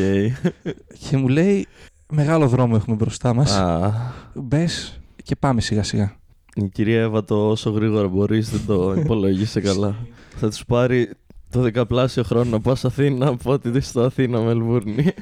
και 1.09 1.17
μου 1.17 1.29
λέει, 1.29 1.67
μεγάλο 2.13 2.49
δρόμο 2.49 2.73
έχουμε 2.77 2.97
μπροστά 2.97 3.35
μας. 3.35 3.53
Α, 3.57 3.93
Μπες 4.35 5.01
και 5.23 5.37
πάμε 5.37 5.61
σιγά 5.61 5.83
σιγά. 5.83 6.17
Η 6.55 6.69
κυρία 6.69 7.01
Εύα 7.01 7.25
το 7.25 7.49
όσο 7.51 7.71
γρήγορα 7.71 8.09
μπορείς 8.09 8.51
δεν 8.51 8.61
το 8.67 8.93
υπολόγισε 9.03 9.61
καλά. 9.61 9.97
Θα 10.37 10.49
τους 10.49 10.65
πάρει 10.65 11.11
το 11.51 11.61
δεκαπλάσιο 11.61 12.23
χρόνο 12.23 12.51
να 12.51 12.61
πας 12.61 12.85
Αθήνα 12.85 13.29
από 13.29 13.53
ό,τι 13.53 13.81
στο 13.81 14.01
Αθήνα 14.01 14.41
Μελβούρνη. 14.41 15.07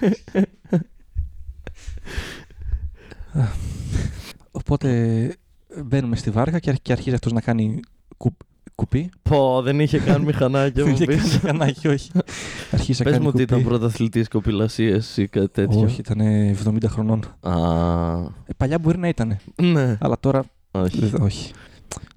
Οπότε 4.50 5.32
μπαίνουμε 5.84 6.16
στη 6.16 6.30
βάρκα 6.30 6.58
και, 6.58 6.70
αρχ- 6.70 6.82
και 6.82 6.92
αρχίζει 6.92 7.14
αυτός 7.14 7.32
να 7.32 7.40
κάνει 7.40 7.80
κου, 8.16 8.36
κουπί. 8.76 9.10
Πω, 9.22 9.62
δεν 9.62 9.80
είχε 9.80 9.98
καν 9.98 10.22
μηχανάκια 10.28 10.70
Δεν 10.84 10.86
μου 10.88 10.94
είχε 10.94 11.04
κάνει 11.06 11.20
πίσω. 11.20 11.38
μηχανάκι, 11.42 11.88
όχι. 11.88 12.10
Αρχίζει 12.70 12.98
να 12.98 13.04
Πες 13.04 13.12
κάνει 13.12 13.24
μου 13.24 13.30
ότι 13.34 13.44
κουπί. 13.44 13.54
ήταν 13.60 13.62
πρωταθλητής 13.62 14.28
κοπηλασίας 14.28 15.16
ή 15.16 15.28
κάτι 15.28 15.48
τέτοιο. 15.48 15.80
Όχι, 15.80 16.00
ήταν 16.00 16.20
70 16.64 16.84
χρονών. 16.86 17.20
Α, 17.40 17.52
Ε, 18.46 18.52
παλιά 18.56 18.78
μπορεί 18.78 18.98
να 18.98 19.08
ήταν, 19.08 19.36
ναι. 19.62 19.96
αλλά 20.00 20.16
τώρα 20.20 20.44
Όχι. 20.70 21.06
δεν- 21.06 21.22
όχι. 21.22 21.52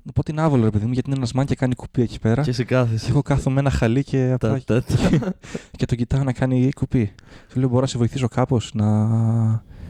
Να 0.04 0.12
πω 0.12 0.24
την 0.24 0.40
άβολο, 0.40 0.64
ρε 0.64 0.70
παιδί 0.70 0.86
μου, 0.86 0.92
γιατί 0.94 1.10
είναι 1.10 1.18
ένας 1.18 1.32
μάν 1.34 1.46
και 1.46 1.56
κάνει 1.56 1.76
κουπί 1.76 2.02
εκεί 2.02 2.20
πέρα. 2.20 2.36
Και 2.36 2.42
Και, 2.42 2.50
εσύ 2.50 2.64
κάθεσαι. 2.64 3.10
εγώ 3.10 3.22
κάθομαι 3.22 3.60
ένα 3.60 3.70
χαλί 3.70 4.04
και, 4.04 4.36
Τα 4.40 4.48
απλά, 4.48 4.62
τέτοια. 4.66 5.10
και 5.78 5.86
τον 5.86 5.98
κοιτάω 5.98 6.24
να 6.24 6.34
κάνει 6.34 6.70
κουπί. 6.76 7.12
Του 7.54 7.60
λέω: 7.60 7.70
Μπορώ 7.70 7.82
να 7.82 7.88
σε 7.88 7.98
βοηθήσω 7.98 8.28
κάπως, 8.28 8.72
να. 8.74 8.86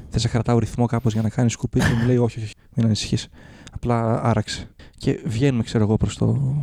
Θες 0.09 0.23
να 0.23 0.29
κρατάω 0.29 0.59
ρυθμό 0.59 0.85
κάπως 0.85 1.13
για 1.13 1.21
να 1.21 1.29
κάνεις 1.29 1.55
κουπί. 1.55 1.79
Και 1.79 1.85
μου 1.99 2.05
λέει: 2.05 2.17
Όχι, 2.17 2.39
όχι, 2.39 2.53
μην 2.75 2.85
ανησυχείς. 2.85 3.27
Απλά 3.71 4.21
άραξε. 4.23 4.69
Και 4.97 5.23
βγαίνουμε, 5.25 5.63
ξέρω 5.63 5.83
εγώ, 5.83 5.97
προς 5.97 6.17
το. 6.17 6.55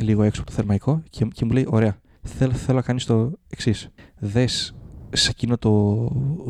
λίγο 0.00 0.22
έξω 0.22 0.40
από 0.40 0.50
το 0.50 0.56
θερμαϊκό 0.56 1.02
και, 1.10 1.24
και 1.24 1.44
μου 1.44 1.50
λέει: 1.50 1.66
Ωραία, 1.68 1.98
θέλω, 2.22 2.52
θέλω 2.52 2.76
να 2.76 2.82
κάνεις 2.84 3.04
το 3.04 3.32
εξής. 3.48 3.88
Δες 4.18 4.74
σε 5.12 5.30
εκείνο 5.30 5.58
το 5.58 5.70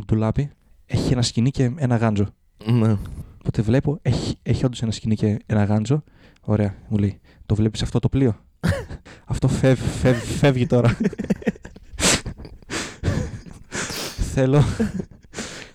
ντουλάπι 0.07 0.51
έχει 0.87 1.13
ένα 1.13 1.23
σκηνή 1.23 1.51
και 1.51 1.73
ένα 1.77 1.97
γάντζο. 1.97 2.27
Ναι. 2.65 2.97
Οπότε 3.39 3.63
βλέπω, 3.63 3.99
έχει, 4.03 4.39
έχει 4.43 4.65
όντως 4.65 4.83
ένα 4.83 4.91
σκηνή 4.91 5.15
και 5.15 5.39
ένα 5.47 5.65
γάντζο. 5.65 6.03
Ωραία, 6.41 6.75
μου 6.89 6.99
λέει. 6.99 7.21
Το 7.47 7.55
βλέπεις 7.55 7.83
αυτό 7.83 7.99
το 7.99 8.09
πλοίο; 8.09 8.37
αυτό 9.33 9.49
φεύ, 9.49 9.75
φεύ, 9.75 10.15
φεύγει 10.15 10.67
τώρα. 10.67 10.97
Θέλω 14.35 14.65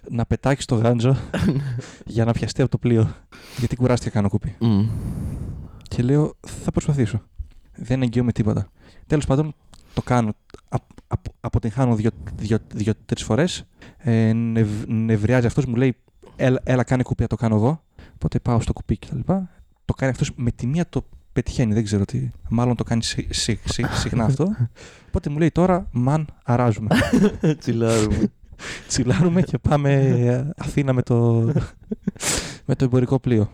να 0.09 0.25
πετάξεις 0.25 0.65
το 0.65 0.75
γάντζο 0.75 1.17
για 2.05 2.25
να 2.25 2.31
πιαστεί 2.31 2.61
από 2.61 2.71
το 2.71 2.77
πλοίο. 2.77 3.15
Γιατί 3.57 3.75
κουράστηκα 3.75 4.11
κάνω 4.11 4.29
κουπί. 4.29 4.55
Μμ. 4.59 4.85
Και 5.87 6.03
λέω, 6.03 6.33
θα 6.47 6.71
προσπαθήσω. 6.71 7.21
Δεν 7.75 8.01
εγγυώμαι 8.01 8.31
τίποτα. 8.31 8.67
Τέλος 9.07 9.25
πάντων, 9.25 9.53
το 9.93 10.01
κάνω. 10.01 10.29
Α- 10.69 10.77
απ- 11.07 11.25
αποτυγχάνω 11.39 11.95
δύο-τρει 11.95 12.33
δύο, 12.35 12.57
δύο, 12.73 12.93
τρεις 13.05 13.23
φορές. 13.23 13.63
Ε, 13.97 14.33
νευ, 14.33 14.69
νευριάζει 14.87 15.45
αυτός, 15.45 15.65
μου 15.65 15.75
λέει, 15.75 15.95
έλα, 16.35 16.59
έλα 16.63 16.83
κάνε 16.83 17.03
κουπί, 17.03 17.21
να 17.21 17.27
το 17.27 17.35
κάνω 17.35 17.55
εγώ. 17.55 17.83
Οπότε 18.13 18.39
πάω 18.39 18.59
στο 18.59 18.73
κουπί 18.73 18.97
κτλ. 18.97 19.19
Το 19.85 19.93
κάνει 19.93 20.11
αυτός 20.11 20.31
με 20.35 20.51
τη 20.51 20.67
μία 20.67 20.85
το 20.89 21.05
πετυχαίνει, 21.33 21.73
δεν 21.73 21.83
ξέρω 21.83 22.05
τι. 22.05 22.29
Μάλλον 22.49 22.75
το 22.75 22.83
κάνει 22.83 23.03
συ- 23.03 23.33
συ- 23.33 23.59
συ- 23.69 23.93
συχνά 23.93 24.25
αυτό. 24.25 24.55
Οπότε 25.07 25.29
μου 25.29 25.37
λέει 25.37 25.51
τώρα, 25.51 25.87
μαν, 25.91 26.27
αράζουμε. 26.43 26.87
Τσιλάρουμε. 27.59 28.31
Τσιλάρουμε 28.87 29.41
και 29.41 29.57
πάμε 29.57 29.93
ε, 29.93 30.49
Αθήνα 30.57 30.93
με 30.93 31.01
το, 31.01 31.51
με 32.65 32.75
το 32.75 32.83
εμπορικό 32.85 33.19
πλοίο. 33.19 33.49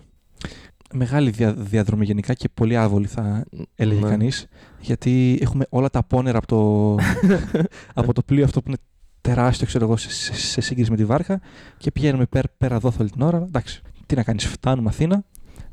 Μεγάλη 0.94 1.30
δια, 1.30 1.54
διαδρομή 1.54 2.06
γενικά 2.06 2.34
και 2.34 2.50
πολύ 2.54 2.78
άβολη 2.78 3.08
θα 3.08 3.46
έλεγε 3.76 4.00
Ναι. 4.00 4.10
κανείς 4.10 4.48
γιατί 4.80 5.38
έχουμε 5.42 5.66
όλα 5.70 5.90
τα 5.90 6.04
πόνερα 6.04 6.38
από 6.38 6.48
το, 6.48 6.96
από 8.02 8.14
το 8.14 8.22
πλοίο 8.24 8.44
αυτό 8.44 8.62
που 8.62 8.68
είναι 8.70 8.78
τεράστιο 9.22 9.68
ξέρω 9.68 9.86
εγώ 9.86 9.98
σε, 9.98 10.10
σε, 10.12 10.34
σε 10.34 10.62
σύγκριση 10.62 10.92
με 10.92 10.98
τη 10.98 11.06
βάρκα 11.06 11.42
και 11.78 11.92
πηγαίνουμε 11.92 12.26
πέρα, 12.26 12.48
πέρα 12.58 12.80
δόθ 12.80 13.00
όλη 13.00 13.10
την 13.10 13.22
ώρα. 13.22 13.38
Εντάξει 13.48 13.82
τι 14.06 14.16
να 14.16 14.24
κάνεις 14.24 14.46
φτάνουμε 14.48 14.90
Αθήνα. 14.90 15.24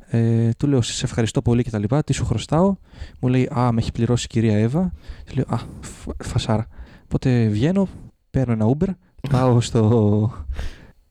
Ε, 0.09 0.49
του 0.57 0.67
λέω 0.67 0.81
σε 0.81 1.05
ευχαριστώ 1.05 1.41
πολύ 1.41 1.63
και 1.63 1.69
τα 1.69 1.79
λοιπά. 1.79 2.03
Τι 2.03 2.13
σου 2.13 2.25
χρωστάω. 2.25 2.75
Μου 3.19 3.29
λέει 3.29 3.49
α 3.57 3.71
με 3.71 3.79
έχει 3.81 3.91
πληρώσει 3.91 4.25
η 4.25 4.27
κυρία 4.27 4.57
Εύα 4.57 4.91
του 5.25 5.35
λέω 5.35 5.45
α 5.47 5.57
φ- 5.81 6.23
φασάρα 6.23 6.67
οπότε 7.03 7.47
βγαίνω 7.47 7.87
παίρνω 8.31 8.53
ένα 8.53 8.75
Uber 8.77 8.87
πάω 9.29 9.61
στο 9.61 10.31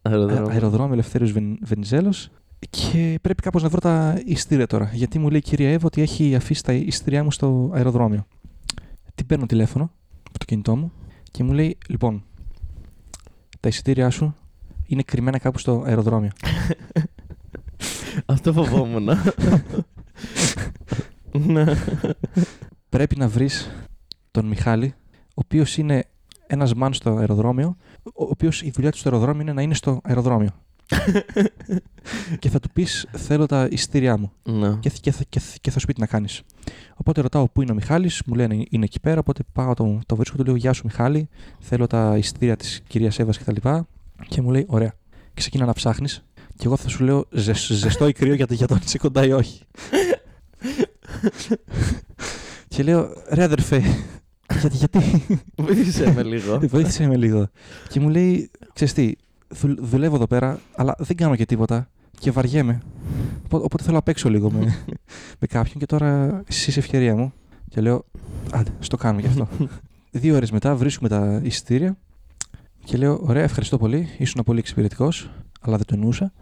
Αεροδρόμιο. 0.07 0.51
αεροδρόμιο 0.51 0.93
Ελευθέριος 0.93 1.33
Βεν, 1.33 1.59
Βενιζέλος 1.63 2.31
και 2.71 3.19
πρέπει 3.23 3.43
κάπως 3.43 3.63
να 3.63 3.69
βρω 3.69 3.81
τα 3.81 4.21
ειστήρια 4.25 4.67
τώρα. 4.67 4.91
Γιατί 4.93 5.19
μου 5.19 5.29
λέει 5.29 5.39
η 5.39 5.43
κυρία 5.43 5.73
Εύα 5.73 5.87
ότι 5.87 6.03
έχει 6.03 6.35
αφήσει 6.35 6.63
τα 6.63 6.73
ειστήριά 6.73 7.25
μου 7.25 7.31
στο 7.31 7.71
αεροδρόμιο. 7.75 8.27
Την 9.15 9.27
παίρνω 9.27 9.47
τηλέφωνο 9.47 9.91
από 10.29 10.39
το 10.39 10.45
κινητό 10.45 10.77
μου 10.77 10.93
και 11.31 11.45
μου 11.45 11.53
λέει: 11.53 11.79
Λοιπόν, 11.89 12.25
τα 13.61 13.69
εισιτήριά 13.69 14.11
σου 14.11 14.35
είναι 14.87 15.03
κρυμμένα 15.03 15.39
κάπου 15.39 15.59
στο 15.59 15.83
αεροδρόμιο. 15.87 16.31
Αυτό 18.27 18.53
φοβόμουν. 18.53 19.09
Ναι. 21.47 21.65
Πρέπει 22.89 23.17
να 23.17 23.29
βρεις 23.29 23.71
τον 24.31 24.47
Μιχάλη, 24.47 24.95
ο 25.29 25.35
οποίος 25.35 25.77
είναι 25.77 26.05
ένας 26.47 26.75
μαν 26.75 26.95
στο 26.95 27.17
αεροδρόμιο, 27.17 27.77
ο 28.15 28.25
οποίος 28.25 28.63
η 28.63 28.71
δουλειά 28.71 28.91
του 28.91 28.99
στο 28.99 29.09
αεροδρόμιο 29.09 29.41
είναι 29.43 29.53
να 29.53 29.63
είναι 29.63 29.75
στο 29.75 30.01
αεροδρόμιο. 30.05 30.51
και 32.39 32.49
θα 32.49 32.61
του 32.61 32.71
πεις: 32.73 33.07
Θέλω 33.13 33.47
τα 33.47 33.69
εισιτήριά 33.71 34.19
μου. 34.19 34.33
Ναι. 34.43 34.77
και, 34.81 34.91
και, 35.01 35.11
θα- 35.13 35.25
και, 35.29 35.41
θα- 35.41 35.57
και 35.61 35.71
θα 35.71 35.79
σου 35.79 35.87
πει 35.87 35.93
τι 35.93 36.01
να 36.01 36.07
κάνεις. 36.07 36.43
Οπότε 36.97 37.21
ρωτάω 37.21 37.49
πού 37.49 37.63
είναι 37.63 37.73
ο 37.73 37.75
Μιχάλης, 37.75 38.23
μου 38.27 38.35
λένε 38.35 38.65
είναι 38.71 38.85
εκεί 38.85 39.01
πέρα. 39.01 39.19
Οπότε 39.21 39.43
πάω 39.53 39.75
το, 39.75 40.01
το 40.07 40.17
βρίσκω, 40.17 40.37
του 40.37 40.45
λέω 40.45 40.55
Γεια 40.57 40.73
σου 40.73 40.83
Μιχάλη, 40.85 41.29
θέλω 41.61 41.87
τα 41.87 42.17
εισιτήρια 42.17 42.57
της 42.57 42.81
κυρίας 42.87 43.19
Εύας 43.19 43.39
κτλ. 43.39 43.53
Και, 43.53 43.61
τα 43.61 43.71
λοιπά. 43.71 43.87
και 44.29 44.43
μου 44.43 44.51
λέει 44.51 44.65
Ωραία. 44.69 44.93
Και 45.11 45.33
ξεκίνα 45.35 45.65
να 45.67 45.73
ψάχνεις. 45.73 46.25
Και 46.57 46.63
εγώ 46.67 46.77
θα 46.77 46.89
σου 46.89 47.05
λέω 47.05 47.27
ζε- 47.31 47.57
ζεστό 47.73 48.09
ή 48.09 48.13
κρύο 48.13 48.35
για, 48.35 48.47
το- 48.47 48.55
για 48.55 48.67
το 48.67 48.75
αν 48.75 48.81
είσαι 48.85 48.99
κοντά 48.99 49.27
ή 49.27 49.33
όχι. 49.33 49.63
και 52.69 52.83
λέω 52.83 53.09
Ρε 53.31 53.43
αδερφέ, 53.43 53.83
γιατί, 54.61 54.77
γιατί, 54.77 55.01
Βοήθησε 55.63 56.13
με 56.13 56.23
λίγο. 56.23 56.59
βοήθησε 56.69 57.07
με 57.07 57.17
λίγο. 57.17 57.49
και 57.89 58.01
μου 58.01 58.09
λέει 58.09 58.51
Ξέρεις 58.73 58.93
τι, 58.95 59.13
δουλ- 59.49 59.81
δουλεύω 59.81 60.15
εδώ 60.17 60.27
πέρα, 60.27 60.61
αλλά 60.77 60.95
δεν 60.99 61.17
κάνω 61.17 61.37
και 61.37 61.45
τίποτα 61.45 61.89
και 62.19 62.31
βαριέμαι. 62.31 62.81
Οπότε, 63.45 63.65
οπότε 63.65 63.83
θέλω 63.83 63.95
να 63.97 64.03
παίξω 64.03 64.29
λίγο 64.31 64.51
με, 64.51 64.59
με 65.41 65.47
κάποιον 65.47 65.79
και 65.79 65.87
τώρα 65.87 66.43
εσύ 66.49 66.71
είσαι 66.71 66.79
ευκαιρία 66.79 67.17
μου. 67.17 67.33
Και 67.69 67.81
λέω, 67.81 68.05
άντε, 68.53 68.71
στο 68.79 68.97
κάνουμε 68.97 69.21
γι' 69.21 69.27
αυτό. 69.29 69.49
Δύο 70.11 70.35
ώρες 70.37 70.51
μετά 70.51 70.77
βρίσκουμε 70.77 71.09
τα 71.09 71.41
εισιτήρια 71.45 71.97
και 72.85 72.97
λέω, 72.97 73.21
ωραία, 73.23 73.43
ευχαριστώ 73.43 73.79
πολύ, 73.79 74.09
ήσουν 74.19 74.45
πολύ 74.45 74.59
εξυπηρετικός, 74.59 75.31
αλλά 75.61 75.77
δεν 75.77 75.87
το 75.87 75.95
εννοούσα. 75.95 76.33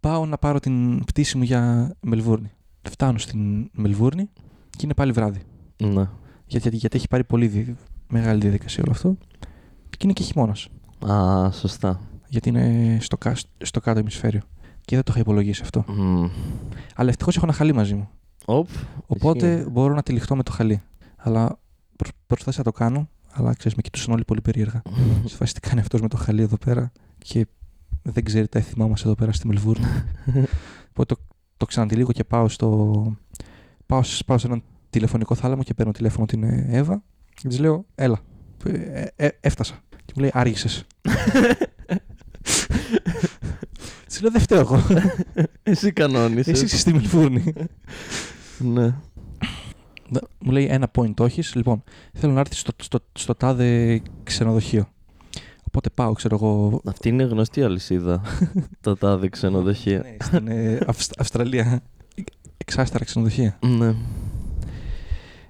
Πάω 0.00 0.26
να 0.26 0.38
πάρω 0.38 0.60
την 0.60 1.04
πτήση 1.04 1.36
μου 1.36 1.42
για 1.42 1.92
Μελβούρνη. 2.00 2.50
Φτάνω 2.90 3.18
στην 3.18 3.68
Μελβούρνη 3.72 4.28
και 4.70 4.80
είναι 4.82 4.94
πάλι 4.94 5.12
βράδυ. 5.12 5.40
Ναι. 5.82 6.08
Γιατί, 6.48 6.76
γιατί 6.76 6.96
έχει 6.96 7.08
πάρει 7.08 7.24
πολύ 7.24 7.46
δι- 7.46 7.76
μεγάλη 8.08 8.40
διαδικασία 8.40 8.82
όλο 8.82 8.92
αυτό. 8.92 9.16
Και 9.90 9.96
είναι 10.02 10.12
και 10.12 10.22
χειμώνας. 10.22 10.68
Α, 11.10 11.50
σωστά. 11.50 12.00
Γιατί 12.28 12.48
είναι 12.48 12.98
στο, 13.00 13.16
κα- 13.18 13.36
στο 13.62 13.80
κάτω 13.80 14.00
ημισφαίριο. 14.00 14.40
Και 14.80 14.94
δεν 14.94 15.04
το 15.04 15.10
είχα 15.12 15.20
υπολογίσει 15.20 15.62
αυτό. 15.62 15.84
Μμ. 15.88 16.28
Αλλά 16.94 17.08
ευτυχώς 17.08 17.36
έχω 17.36 17.44
ένα 17.44 17.54
χαλί 17.54 17.72
μαζί 17.72 17.94
μου. 17.94 18.08
Οπ. 18.44 18.68
Οπότε 19.06 19.52
Ισχύει. 19.54 19.70
μπορώ 19.70 19.94
να 19.94 20.02
τυλιχτώ 20.02 20.36
με 20.36 20.42
το 20.42 20.52
χαλί. 20.52 20.82
Αλλά 21.16 21.58
προ- 21.96 22.12
προσπάθησα 22.26 22.62
να 22.64 22.70
το 22.72 22.78
κάνω, 22.78 23.08
αλλά 23.32 23.54
ξέρεις, 23.54 23.76
με 23.76 23.82
κοιτούσαν 23.82 24.12
όλοι 24.14 24.24
πολύ 24.24 24.40
περίεργα. 24.40 24.82
Σε 25.24 25.36
φάση 25.36 25.54
τι 25.54 25.60
κάνει 25.60 25.80
αυτός 25.80 26.00
με 26.00 26.08
το 26.08 26.16
χαλί 26.16 26.42
εδώ 26.42 26.56
πέρα 26.58 26.92
και 27.18 27.46
δεν 28.02 28.24
ξέρει 28.24 28.48
τα 28.48 28.58
έθιμά 28.58 28.86
μας 28.88 29.04
εδώ 29.04 29.14
πέρα 29.14 29.32
στη 29.32 29.46
Μελβούρνη. 29.46 29.86
Οπότε 30.90 31.14
το, 31.14 31.20
το 31.56 31.64
ξανατυλίγω 31.66 32.12
και 32.12 32.24
πάω 32.24 32.48
στο. 32.48 32.92
Πάω, 33.86 34.02
σε- 34.02 34.24
πάω 34.24 34.38
σε 34.38 34.46
έναν 34.46 34.62
τηλεφωνικό 34.90 35.34
θάλαμο 35.34 35.62
και 35.62 35.74
παίρνω 35.74 35.92
τηλέφωνο 35.92 36.26
την 36.26 36.42
ε, 36.42 36.66
Εύα 36.70 37.02
και 37.34 37.48
της 37.48 37.58
λέω: 37.58 37.84
Έλα, 37.94 38.18
ε, 38.64 39.04
ε, 39.16 39.28
έφτασα. 39.40 39.74
Και 40.04 40.12
μου 40.16 40.20
λέει: 40.20 40.30
Άργησες. 40.34 40.84
Της 44.06 44.20
λέω: 44.22 44.30
Δεν 44.30 44.40
φταίω 44.40 44.58
εγώ. 44.60 44.82
Εσύ 45.62 45.92
κανόνισες. 45.92 46.46
Εσύ 46.54 46.64
είσαι 46.64 46.78
στη 46.78 46.92
Μελβούρνη. 46.92 47.52
Ναι. 48.58 48.94
Να- 50.10 50.20
Μου 50.38 50.50
λέει 50.50 50.66
ένα 50.70 50.90
point 50.98 51.14
το 51.14 51.24
έχεις. 51.24 51.54
Λοιπόν, 51.54 51.82
θέλω 52.12 52.32
να 52.32 52.40
έρθεις 52.40 52.58
στο, 52.58 52.72
στο, 52.82 52.98
στο 53.12 53.34
τάδε 53.34 54.00
ξενοδοχείο. 54.22 54.88
Οπότε 55.66 55.90
πάω, 55.90 56.12
ξέρω 56.12 56.34
εγώ. 56.34 56.80
Αυτή 56.86 57.08
είναι 57.08 57.22
γνωστή 57.22 57.62
αλυσίδα. 57.62 58.22
Τα 58.80 58.98
τάδε 58.98 59.28
ξενοδοχεία. 59.28 59.98
Ναι, 59.98 60.16
στην 60.20 60.48
ε, 60.48 60.78
Αυσ- 60.86 61.20
Αυστραλία. 61.20 61.82
Εξάστερα 62.56 63.04
ξενοδοχεία. 63.04 63.58
Ναι. 63.66 63.94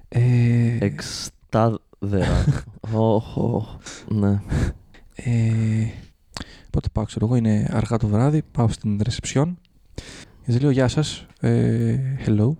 Ε, 0.09 0.77
Εξτάδερα. 0.79 2.45
Οχ, 2.91 3.37
οχ. 3.53 3.77
Ναι. 4.07 4.41
ε, 5.15 5.87
οπότε 6.67 6.87
πάω, 6.91 7.03
ξέρω 7.05 7.25
εγώ, 7.25 7.35
είναι 7.35 7.67
αργά 7.71 7.97
το 7.97 8.07
βράδυ. 8.07 8.41
Πάω 8.51 8.67
στην 8.67 8.99
ρεσεψιόν. 9.03 9.57
Και 10.45 10.51
της 10.51 10.61
λέω 10.61 10.69
Γεια 10.69 10.87
σας. 10.87 11.25
Ε, 11.39 11.97
hello. 12.25 12.51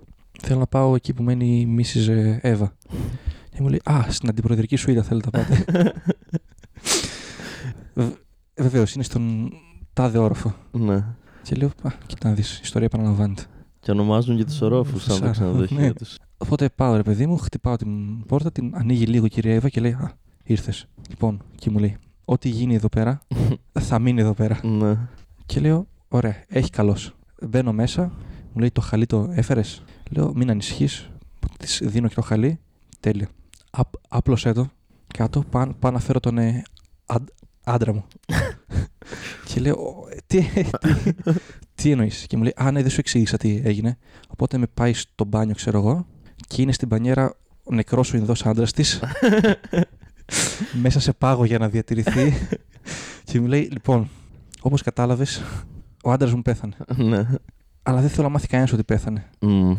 Θέλω 0.42 0.58
να 0.58 0.66
πάω 0.66 0.94
εκεί 0.94 1.12
που 1.12 1.22
μένει 1.22 1.60
η 1.60 1.76
Mrs. 1.78 2.38
Eva. 2.42 2.68
Και 3.50 3.60
μου 3.60 3.68
λέει 3.68 3.80
Α, 3.90 4.04
στην 4.08 4.28
αντιπροεδρική 4.28 4.76
σουίτα 4.76 5.02
θέλετε 5.02 5.28
να 5.32 5.38
πάτε. 5.38 5.64
Βεβαίως, 8.60 8.94
είναι 8.94 9.04
στον 9.04 9.52
τάδε 9.92 10.18
όροφο. 10.18 10.54
Ναι. 10.70 11.04
Και 11.42 11.54
λέω, 11.54 11.68
Α, 11.82 11.90
κοίτα 12.06 12.28
να 12.28 12.34
δεις, 12.34 12.56
η 12.56 12.60
ιστορία 12.62 12.86
επαναλαμβάνεται. 12.86 13.42
Και 13.80 13.90
ονομάζουν 13.90 14.36
και 14.36 14.44
τους 14.44 14.60
ορόφους 14.60 15.02
σαν 15.02 15.10
τα 15.10 15.16
Σάρα, 15.16 15.30
ξενοδοχεία 15.30 15.80
ναι. 15.80 15.92
τους. 15.92 16.16
Οπότε 16.42 16.68
πάω, 16.68 16.96
ρε 16.96 17.02
παιδί 17.02 17.26
μου, 17.26 17.36
χτυπάω 17.36 17.76
την 17.76 18.24
πόρτα, 18.26 18.52
την 18.52 18.72
ανοίγει 18.76 19.06
λίγο 19.06 19.24
η 19.24 19.28
κυρία 19.28 19.54
Εύα 19.54 19.68
και 19.68 19.80
λέει, 19.80 19.92
Α, 19.92 20.12
ήρθες. 20.44 20.86
Λοιπόν, 21.08 21.42
και 21.54 21.70
μου 21.70 21.78
λέει, 21.78 21.96
Ό,τι 22.24 22.48
γίνει 22.48 22.74
εδώ 22.74 22.88
πέρα, 22.88 23.20
θα 23.88 23.98
μείνει 23.98 24.20
εδώ 24.20 24.32
πέρα. 24.34 24.60
Ναι. 24.66 24.96
Και 25.46 25.60
λέω, 25.60 25.86
Ωραία, 26.08 26.44
έχει 26.48 26.70
καλώ. 26.70 26.96
Μπαίνω 27.48 27.72
μέσα, 27.72 28.02
μου 28.52 28.60
λέει, 28.60 28.70
Το 28.70 28.80
χαλί 28.80 29.06
το 29.06 29.28
έφερες; 29.32 29.82
Λέω, 30.10 30.32
Μην 30.34 30.50
ανησυχείς. 30.50 31.10
Της 31.58 31.80
δίνω 31.84 32.08
και 32.08 32.14
το 32.14 32.22
χαλί. 32.22 32.58
Τέλεια. 33.00 33.28
Απ, 33.70 33.86
άπλωσέ 34.08 34.52
το 34.52 34.68
κάτω, 35.06 35.44
πάω, 35.50 35.72
πάω 35.78 35.90
να 35.92 35.98
φέρω 35.98 36.20
τον 36.20 36.38
ε, 36.38 36.62
άντ- 37.06 37.28
άντρα 37.64 37.92
μου. 37.94 38.04
και 39.48 39.60
λέω, 39.60 39.74
«Ω, 39.74 40.06
ε, 40.10 40.16
τι, 40.26 40.42
τι, 40.42 40.64
τι 41.74 41.90
εννοείς; 41.90 42.26
Και 42.26 42.36
μου 42.36 42.42
λέει, 42.42 42.54
Α, 42.56 42.70
ναι, 42.70 42.80
δεν 42.80 42.90
σου 42.90 43.00
εξήγησα 43.00 43.36
τι 43.36 43.60
έγινε. 43.64 43.98
Οπότε 44.28 44.58
με 44.58 44.66
πάει 44.74 44.92
στο 44.92 45.24
μπάνιο, 45.24 45.54
ξέρω 45.54 45.78
εγώ, 45.78 46.06
και 46.46 46.62
είναι 46.62 46.72
στην 46.72 46.88
πανιέρα 46.88 47.34
ο 47.64 47.74
νεκρός 47.74 48.12
ο 48.12 48.16
Ινδός 48.16 48.46
άντρας 48.46 48.72
της, 48.72 49.00
μέσα 50.82 51.00
σε 51.00 51.12
πάγο 51.12 51.44
για 51.44 51.58
να 51.58 51.68
διατηρηθεί. 51.68 52.34
και 53.24 53.40
μου 53.40 53.46
λέει, 53.46 53.68
Λοιπόν, 53.72 54.08
όπως 54.60 54.82
κατάλαβες, 54.82 55.42
ο 56.04 56.10
άντρας 56.12 56.34
μου 56.34 56.42
πέθανε. 56.42 56.74
Ναι. 56.96 57.26
Αλλά 57.82 58.00
δεν 58.00 58.08
θέλω 58.10 58.22
να 58.22 58.32
μάθει 58.32 58.46
κανένας 58.46 58.72
ότι 58.72 58.84
πέθανε. 58.84 59.24
Μμ. 59.40 59.72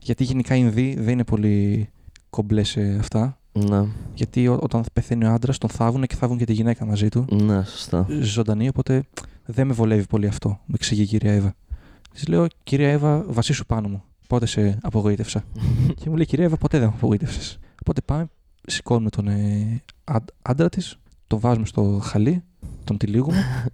Γιατί 0.00 0.24
γενικά 0.24 0.56
οι 0.56 0.60
Ινδοί 0.62 0.94
δεν 0.98 1.12
είναι 1.12 1.24
πολύ 1.24 1.88
κομπλές 2.30 2.68
σε 2.68 2.96
αυτά. 3.00 3.38
Ναι. 3.52 3.84
Γιατί 4.14 4.48
ό- 4.48 4.58
όταν 4.62 4.84
πεθαίνει 4.92 5.24
ο 5.24 5.32
άντρας, 5.32 5.58
τον 5.58 5.70
θάβουν 5.70 6.06
και 6.06 6.14
θάβουν 6.14 6.38
και 6.38 6.44
τη 6.44 6.52
γυναίκα 6.52 6.84
μαζί 6.84 7.08
του. 7.08 7.24
Ναι, 7.42 7.64
σωστά. 7.64 8.06
Ζωντανή, 8.20 8.68
οπότε 8.68 9.02
δεν 9.44 9.66
με 9.66 9.72
βολεύει 9.72 10.06
πολύ 10.06 10.26
αυτό, 10.26 10.48
μου 10.48 10.74
εξηγεί 10.74 11.02
η 11.02 11.06
κυρία 11.06 11.32
Εύα. 11.32 11.54
Της 12.12 12.26
λέω, 12.28 12.46
κυρία 12.62 12.90
Εύα, 12.90 13.24
βασίσου 13.28 13.66
πάνω 13.66 13.88
μου. 13.88 14.02
Πότε 14.30 14.46
σε 14.46 14.78
απογοήτευσα. 14.82 15.44
και 16.00 16.10
μου 16.10 16.16
λέει, 16.16 16.26
κυρία 16.26 16.44
Εύα, 16.44 16.56
ποτέ 16.56 16.78
δεν 16.78 16.88
με 16.88 16.94
απογοήτευσες. 16.96 17.58
Οπότε 17.80 18.00
πάμε, 18.00 18.26
σηκώνουμε 18.66 19.10
τον 19.10 19.28
ε, 19.28 19.82
άν- 20.04 20.24
άντρα 20.42 20.68
της, 20.68 20.96
το 21.26 21.40
βάζουμε 21.40 21.66
στο 21.66 22.00
χαλί, 22.02 22.42
τον 22.84 22.96
τυλίγουμε. 22.98 23.70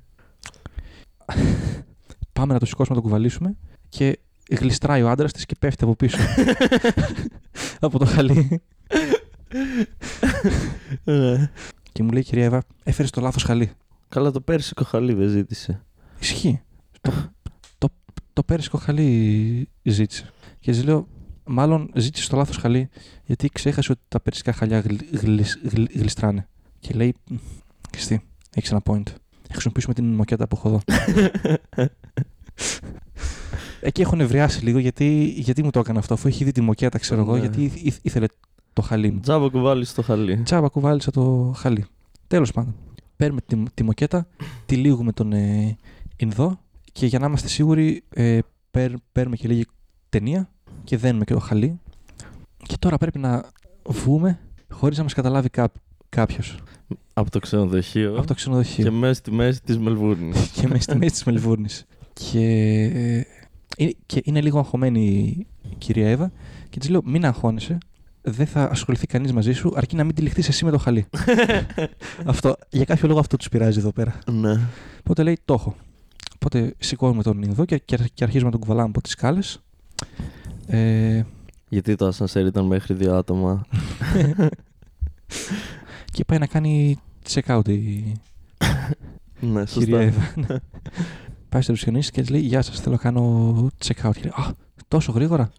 πάμε 2.32 2.52
να 2.52 2.58
το 2.58 2.66
σηκώσουμε, 2.66 2.96
να 2.96 3.02
το 3.02 3.08
κουβαλήσουμε 3.08 3.56
και 3.88 4.18
γλιστράει 4.50 5.02
ο 5.02 5.10
άντρας 5.10 5.32
της 5.32 5.46
και 5.46 5.54
πέφτει 5.58 5.84
από 5.84 5.96
πίσω. 5.96 6.18
από 7.80 7.98
το 7.98 8.04
χαλί. 8.04 8.62
Ναι. 11.04 11.50
και 11.92 12.02
μου 12.02 12.10
λέει, 12.10 12.22
κυρία 12.22 12.44
Εύα, 12.44 12.62
έφερες 12.82 13.10
το 13.10 13.20
λάθος 13.20 13.42
χαλί. 13.42 13.70
Καλά, 14.08 14.30
το 14.30 14.40
πέρσικο 14.40 14.84
χαλί 14.84 15.14
δεν 15.14 15.28
ζήτησε. 15.28 15.84
Ισχύει. 16.20 16.62
το, 17.00 17.12
το, 17.78 17.88
το 18.32 18.42
πέρυσι 18.42 18.70
χαλί 18.78 19.68
ζήτησε. 19.90 20.30
Και 20.58 20.70
της 20.70 20.84
λέω, 20.84 21.08
μάλλον 21.44 21.90
ζήτησε 21.94 22.28
το 22.28 22.36
λάθος 22.36 22.56
χαλί, 22.56 22.88
γιατί 23.24 23.48
ξέχασε 23.48 23.92
ότι 23.92 24.00
τα 24.08 24.20
περσικά 24.20 24.52
χαλιά 24.52 24.80
γλ, 24.80 24.94
γλ- 25.12 25.40
γλ- 25.72 25.96
γλιστράνε. 25.98 26.48
Και 26.78 26.94
λέει, 26.94 27.14
«Μ, 27.30 27.34
Χριστί, 27.92 28.22
έχεις 28.54 28.70
ένα 28.70 28.82
point. 28.86 29.02
Θα 29.42 29.52
χρησιμοποιήσουμε 29.52 29.94
την 29.94 30.04
μοκέτα 30.14 30.48
που 30.48 30.56
έχω 30.56 30.68
εδώ. 30.68 30.80
Εκεί 33.80 34.00
έχω 34.00 34.16
νευριάσει 34.16 34.64
λίγο 34.64 34.78
γιατί, 34.78 35.34
γιατί 35.36 35.62
μου 35.62 35.70
το 35.70 35.78
έκανε 35.78 35.98
αυτό, 35.98 36.14
αφού 36.14 36.28
έχει 36.28 36.44
δει 36.44 36.52
τη 36.52 36.60
μοκέτα, 36.60 36.98
ξέρω 36.98 37.20
εγώ, 37.20 37.32
Ναι. 37.32 37.38
γιατί 37.40 37.62
ήθε- 37.64 37.82
ήθε- 37.84 38.00
ήθελε 38.04 38.26
το 38.72 38.82
χαλί 38.82 39.10
μου. 39.10 39.20
Τζάμπα 39.20 39.48
κουβάλι 39.48 39.84
στο 39.84 40.02
χαλί. 40.02 40.36
Τσάμπα 40.42 40.68
κουβάλισα 40.68 41.10
το 41.10 41.52
χαλί. 41.56 41.84
Τέλος 42.26 42.52
πάντων. 42.52 42.74
Παίρνουμε 43.16 43.40
τη, 43.46 43.62
τη 43.74 43.82
μοκέτα, 43.82 44.26
τυλίγουμε 44.66 45.12
τον 45.12 45.32
ε, 45.32 45.76
Ινδό 46.16 46.58
και 46.92 47.06
για 47.06 47.18
να 47.18 47.26
είμαστε 47.26 47.48
σίγουροι 47.48 48.04
ε, 48.08 48.38
παίρ, 48.70 48.92
παίρνουμε 49.12 49.36
και 49.36 49.48
λίγη 49.48 49.64
ταινία 50.18 50.48
και 50.84 50.96
δένουμε 50.96 51.24
και 51.24 51.32
το 51.32 51.40
χαλί. 51.40 51.80
Και 52.62 52.76
τώρα 52.78 52.96
πρέπει 52.96 53.18
να 53.18 53.50
βγούμε 53.88 54.38
χωρίς 54.70 54.96
να 54.96 55.02
μας 55.02 55.14
καταλάβει 55.14 55.48
κά, 55.48 55.72
κάποιος 56.08 56.58
Από 57.14 57.30
το 57.30 57.38
ξενοδοχείο. 57.38 58.16
από 58.18 58.26
το 58.26 58.34
ξενοδοχείο. 58.34 58.84
Και 58.84 58.90
μέσα 58.90 59.14
στη 59.14 59.30
μέση 59.30 59.62
της 59.62 59.78
Μελβούρνης. 59.78 60.48
και 60.60 60.68
μέσα 60.68 60.80
στη 60.82 60.96
μέση 60.96 61.10
της 61.12 61.24
Μελβούρνης. 61.24 61.84
Και, 62.12 62.40
ε, 62.94 63.22
είναι- 63.76 63.94
και 64.06 64.20
είναι 64.24 64.40
λίγο 64.40 64.58
αγχωμένη 64.58 65.00
η 65.70 65.74
κυρία 65.78 66.08
Εύα 66.10 66.32
και 66.70 66.78
της 66.78 66.88
λέω: 66.88 67.00
Μην 67.04 67.24
αγχώνεσαι. 67.24 67.78
Δεν 68.22 68.46
θα 68.46 68.68
ασχοληθεί 68.70 69.06
κανείς 69.06 69.32
μαζί 69.32 69.52
σου 69.52 69.72
αρκεί 69.76 69.96
να 69.96 70.04
μην 70.04 70.14
τυλιχθεί 70.14 70.40
εσύ 70.48 70.64
με 70.64 70.70
το 70.70 70.78
χαλί. 70.78 71.06
αυτό, 72.24 72.56
για 72.70 72.84
κάποιο 72.84 73.08
λόγο 73.08 73.20
αυτό 73.20 73.36
τους 73.36 73.48
πειράζει 73.48 73.78
εδώ 73.78 73.92
πέρα. 73.92 74.18
ναι. 74.32 74.60
Οπότε 74.98 75.22
λέει: 75.22 75.38
Το 75.44 75.54
έχω. 75.54 75.76
Οπότε 76.34 76.74
σηκώνουμε 76.78 77.22
τον 77.22 77.42
Ινδό 77.42 77.64
και, 77.64 77.78
και, 77.78 77.98
και 78.14 78.24
αρχίζουμε 78.24 78.44
να 78.44 78.50
τον 78.50 78.60
κουβαλάμε 78.60 78.88
από 78.88 79.00
τις 79.02 79.12
σκάλες. 79.12 79.60
Ε, 80.66 81.22
Γιατί 81.68 81.94
το 81.94 82.06
ασανσέρ 82.06 82.46
ήταν 82.46 82.66
μέχρι 82.66 82.94
δύο 82.94 83.14
άτομα. 83.16 83.66
και 86.12 86.24
πάει 86.24 86.38
να 86.38 86.46
κάνει 86.46 86.98
check 87.28 87.58
out 87.58 87.68
η 87.68 87.78
ναι, 89.40 89.64
κυρία 89.64 89.66
σωστά. 89.66 90.00
Εύα. 90.00 90.34
πάει 91.48 91.62
στο 91.62 91.72
ρεσιονίστη 91.72 92.12
και 92.12 92.20
της 92.20 92.30
λέει: 92.30 92.40
Γεια 92.40 92.62
σας, 92.62 92.80
θέλω 92.80 92.94
να 92.94 93.00
κάνω 93.00 93.54
check 93.84 94.06
out. 94.08 94.12
Και 94.14 94.20
λέει: 94.22 94.32
Α, 94.46 94.54
τόσο 94.88 95.12
γρήγορα; 95.12 95.50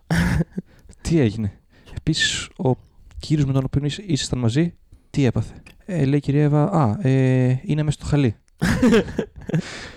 τι 1.02 1.20
έγινε; 1.20 1.52
Επίσης, 1.98 2.50
ο 2.58 2.72
κύριος 3.20 3.46
με 3.48 3.54
τον 3.54 3.64
οποίο 3.64 3.86
ήσ- 3.86 4.10
ήσασταν 4.10 4.40
μαζί, 4.40 4.74
τι 5.10 5.26
έπαθε; 5.26 5.54
Ε, 5.86 6.06
λέει 6.06 6.18
η 6.18 6.22
κυρία 6.22 6.44
Εύα: 6.44 6.64
Α, 6.64 7.08
ε, 7.08 7.60
είναι 7.64 7.84
μέσα 7.84 7.98
στο 8.00 8.06
χαλί. 8.06 8.36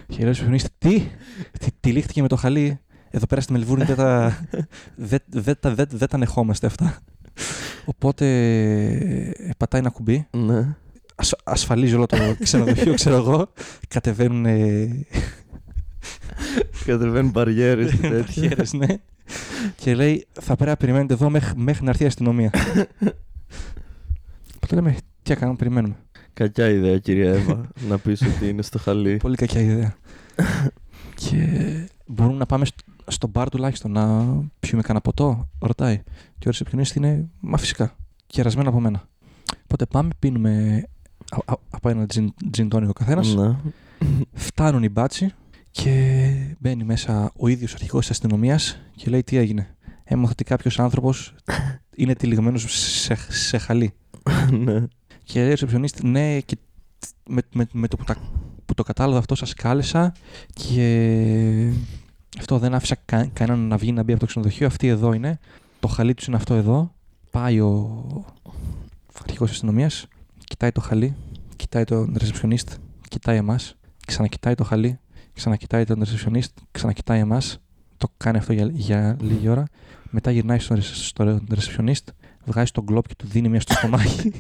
και 0.06 0.16
λέει 0.16 0.25
ο 0.25 0.26
ρεσιονίστη: 0.26 0.68
Τι, 0.78 1.02
τι, 1.59 1.68
τυλίχτηκε 1.80 2.23
με 2.23 2.28
το 2.28 2.37
χαλί; 2.37 2.80
Εδώ 3.11 3.26
πέρα 3.26 3.40
στη 3.40 3.52
Μελβούρνη 3.52 3.85
δεν 3.85 3.97
τα, 3.97 4.38
δεν, 5.11 5.19
δεν, 5.26 5.57
τα- 5.61 5.75
δεν, 5.75 5.87
δεν 5.90 6.09
τα 6.09 6.17
ανεχόμαστε 6.17 6.67
αυτά. 6.67 6.99
Οπότε 7.85 8.26
ε, 9.37 9.50
πατάει 9.57 9.81
ένα 9.81 9.90
κουμπί, 9.90 10.26
ναι. 10.30 10.76
ασ, 11.15 11.34
ασφαλίζει 11.45 11.95
όλο 11.95 12.06
το 12.06 12.17
ξενοδοχείο, 12.41 12.95
ξέρω 12.95 13.17
εγώ. 13.17 13.52
Κατεβαίνουν 13.89 14.47
ε, 14.47 15.06
Κατεβαίνουν 16.84 17.30
μπαριέρες 17.30 17.91
και 17.91 18.08
τέτοια. 18.08 18.49
Χαίρες, 18.49 18.73
ναι. 18.73 18.87
και 19.76 19.95
λέει, 19.95 20.26
θα 20.32 20.54
πρέπει 20.54 20.71
να 20.71 20.76
περιμένετε 20.76 21.15
εδώ 21.15 21.30
μέχρι, 21.30 21.52
μέχρι 21.56 21.84
να 21.84 21.91
έρθει 21.91 22.02
η 22.02 22.06
αστυνομία. 22.06 22.50
Οπότε 24.56 24.75
λέμε, 24.75 24.97
τι 25.23 25.30
να 25.30 25.34
κάνουμε, 25.34 25.56
περιμένουμε. 25.56 25.97
Κακιά 26.32 26.69
ιδέα, 26.69 26.99
κυρία 26.99 27.32
Εύα, 27.32 27.69
να 27.89 27.99
πεις 27.99 28.23
ότι 28.23 28.49
είναι 28.49 28.63
στο 28.63 28.78
χαλί. 28.78 29.17
Πολύ 29.17 29.37
κακιά 29.37 29.61
ιδέα. 29.61 29.95
και 31.15 31.49
μπορούμε 32.06 32.39
να 32.39 32.47
πάμε 32.47 32.67
στο, 33.10 33.26
στο 33.26 33.26
μπαρ 33.26 33.49
τουλάχιστον 33.49 33.92
να 33.92 34.25
πιούμε 34.60 34.82
κανένα 34.82 35.00
ποτό, 35.00 35.49
ρωτάει. 35.58 36.02
Και 36.38 36.49
ο 36.49 36.50
ρεσεπιονίστη 36.50 36.99
είναι, 36.99 37.28
μα 37.40 37.56
φυσικά, 37.56 37.96
κερασμένο 38.26 38.68
από 38.68 38.80
μένα. 38.80 39.08
Οπότε 39.62 39.86
πάμε, 39.86 40.10
πίνουμε 40.18 40.84
α- 41.30 41.52
α- 41.52 41.58
από 41.70 41.88
ένα 41.88 42.06
τζιν, 42.06 42.32
τζιν 42.50 42.68
τόνικ 42.68 42.88
ο 42.88 42.92
καθένας. 42.92 43.34
Ναι. 43.34 43.56
Φτάνουν 44.32 44.82
οι 44.82 44.88
μπάτσι 44.88 45.32
και 45.70 46.56
μπαίνει 46.58 46.84
μέσα 46.84 47.32
ο 47.36 47.49
ίδιος 47.49 47.75
αρχηγός 47.75 48.00
της 48.00 48.10
αστυνομίας 48.10 48.80
και 48.96 49.10
λέει 49.10 49.23
τι 49.23 49.36
έγινε. 49.36 49.75
Έμαθα 50.04 50.30
ότι 50.32 50.44
κάποιος 50.44 50.78
άνθρωπος 50.78 51.34
είναι 51.96 52.14
τυλιγμένος 52.14 52.64
σε, 52.68 53.14
σε 53.28 53.58
χαλί. 53.58 53.92
ναι. 54.50 54.84
Και 55.25 55.38
λέει 55.38 55.49
ο 55.49 55.50
ρεσεψιονίστης, 55.50 56.02
ναι, 56.02 56.40
και 56.40 56.56
με, 57.28 57.42
με, 57.52 57.66
με 57.73 57.88
το 57.88 57.96
που, 57.96 58.04
τα, 58.04 58.16
που 58.66 58.75
το 58.75 58.82
κατάλαβα 58.82 59.18
αυτό 59.18 59.34
σας 59.34 59.54
κάλεσα 59.54 60.12
και 60.54 61.73
αυτό 62.38 62.58
δεν 62.58 62.75
άφησα 62.75 62.97
κα, 63.04 63.26
κανέναν 63.32 63.66
να 63.69 63.76
βγει 63.76 63.93
να 63.93 64.02
μπει 64.02 64.10
από 64.12 64.21
το 64.21 64.26
ξενοδοχείο. 64.26 64.66
Αυτή 64.66 64.86
εδώ 64.86 65.12
είναι. 65.12 65.38
Το 65.80 65.88
χαλί 65.88 66.14
του 66.14 66.25
είναι 66.26 66.36
αυτό 66.36 66.54
εδώ. 66.54 66.95
Πάει 67.30 67.60
ο 67.60 68.04
αρχηγός 69.25 69.50
αστυνομίας, 69.50 70.06
κοιτάει 70.45 70.73
το 70.73 70.80
χαλί, 70.80 71.14
κοιτάει 71.56 71.84
τον 71.84 72.14
ρεσεψιονίστ, 72.19 72.69
κοιτάει 73.08 73.36
εμάς, 73.36 73.76
ξανακοιτάει 74.06 74.54
το 74.54 74.64
χαλί, 74.64 74.99
ξανακοιτάει 75.34 75.84
τον 75.84 75.99
ρεσεψιονίστ, 75.99 76.58
ξανακοιτάει 76.71 77.19
εμάς. 77.21 77.60
Το 77.97 78.08
κάνει 78.16 78.38
αυτό 78.38 78.52
για, 78.52 78.69
για 78.73 79.16
λίγη 79.21 79.49
ώρα. 79.49 79.64
Μετά 80.10 80.30
γυρνάει 80.30 80.58
στον, 80.58 80.76
ρεσ- 80.76 80.95
στον 80.95 81.47
ρεσεψιονίστ, 81.50 82.08
βγάζει 82.45 82.71
τον 82.73 82.84
γκλόπ 82.84 83.06
και 83.08 83.14
του 83.16 83.26
δίνει 83.26 83.49
μια 83.49 83.60
στο 83.60 83.73
στομάχι. 83.75 84.30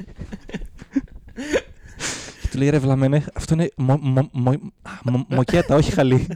και 2.40 2.48
του 2.50 2.58
λέει 2.58 2.70
ρε 2.70 2.78
βλαμένε, 2.78 3.24
αυτό 3.34 3.54
είναι 3.54 3.70
μο, 3.76 3.98
μο, 4.02 4.28
μο, 4.32 4.50
α, 4.50 4.90
μο- 5.04 5.26
μοκέτα, 5.28 5.74
όχι 5.76 5.90
χαλί. 5.92 6.26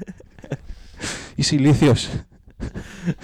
Είσαι 1.35 1.55
ηλίθιος. 1.55 2.09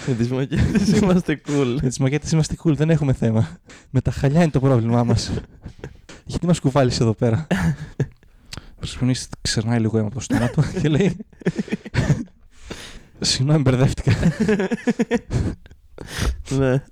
Με 0.07 0.15
τις 0.15 0.29
μοκέτε 0.29 0.57
είμαστε 1.03 1.41
cool. 1.49 1.77
Με 1.83 1.89
τις 1.89 1.99
μοκέτες 1.99 2.31
είμαστε 2.33 2.55
cool, 2.65 2.75
δεν 2.77 2.91
έχουμε 2.91 3.13
θέμα. 3.13 3.49
Με 3.91 4.01
τα 4.01 4.11
χαλιά 4.11 4.43
είναι 4.43 4.51
το 4.51 4.61
πρόβλημά 4.61 5.05
μας. 5.05 5.31
Γιατί 6.25 6.47
μας 6.47 6.61
κουβάλεις 6.61 7.01
εδώ 7.01 7.13
πέρα; 7.15 7.47
Ο 8.57 8.79
Ρεσπονής 8.81 9.29
ξερνάει 9.41 9.81
λίγο 9.81 9.97
αίμα 9.99 10.07
από 10.07 10.15
το 10.15 10.21
στόμα 10.21 10.49
του 10.49 10.63
και 10.81 10.89
λέει 10.89 11.17
Συγγνώμη, 13.21 13.61
μπερδεύτηκα. 13.61 14.13
ναι. 16.59 16.83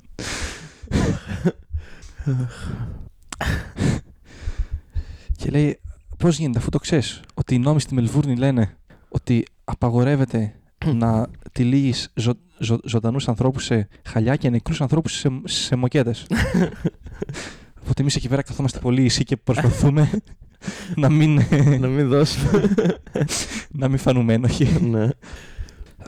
Και 5.37 5.51
λέει, 5.51 5.81
πώς 6.19 6.39
γίνεται, 6.39 6.59
αφού 6.59 6.71
το 6.71 6.79
ξέρεις, 6.79 7.21
ότι 7.35 7.55
οι 7.55 7.59
νόμοι 7.59 7.81
στη 7.81 7.95
Μελβούρνη 7.95 8.37
λένε 8.37 8.77
ότι 9.09 9.45
απαγορεύεται 9.65 10.58
να 10.95 11.27
τυλίγεις 11.53 12.13
ζω, 12.15 12.33
ζω, 12.59 12.79
ζωντανούς 12.85 13.29
ανθρώπους 13.29 13.65
σε 13.65 13.89
χαλιά 14.05 14.37
και 14.37 14.51
νεκρούς 14.51 14.81
ανθρώπους 14.81 15.13
σε, 15.13 15.41
σε 15.45 15.77
μοκέτες. 15.77 16.27
Οπότε 17.83 18.03
εμείς 18.03 18.17
εκεί 18.17 18.29
πέρα 18.29 18.43
καθόμαστε 18.43 18.79
πολύ 18.79 19.05
ήσυχοι 19.05 19.25
και 19.25 19.37
προσπαθούμε 19.37 20.11
να 20.97 21.09
μην, 21.09 21.43
να 21.81 21.87
μην 21.89 22.09
δώσουμε. 22.09 22.75
να 23.81 23.89
μην 23.89 23.99
φανούμε 23.99 24.33
ένοχοι. 24.33 24.79
ναι. 24.81 25.09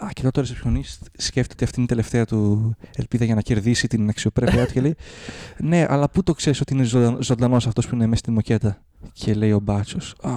Α, 0.04 0.08
και 0.12 0.22
τότε 0.22 0.38
ο 0.40 0.42
ρεσεψιονίστ 0.42 1.02
σκέφτεται 1.16 1.52
ότι 1.54 1.64
αυτή 1.64 1.76
είναι 1.76 1.84
η 1.84 1.88
τελευταία 1.88 2.24
του 2.24 2.74
ελπίδα 2.96 3.24
για 3.24 3.34
να 3.34 3.40
κερδίσει 3.40 3.86
την 3.86 4.08
αξιοπρέπειά 4.08 4.66
του 4.66 4.72
και 4.72 4.80
λέει 4.80 4.94
Ναι, 5.58 5.86
αλλά 5.88 6.08
πού 6.08 6.22
το 6.22 6.32
ξέρεις 6.34 6.60
ότι 6.60 6.74
είναι 6.74 6.84
ζωντανός 7.20 7.66
αυτός 7.66 7.86
που 7.88 7.94
είναι 7.94 8.04
μέσα 8.06 8.16
στη 8.18 8.30
μοκέτα; 8.30 8.82
Και 9.12 9.34
λέει 9.34 9.52
ο 9.52 9.60
μπάτσος, 9.60 10.14
Α, 10.20 10.30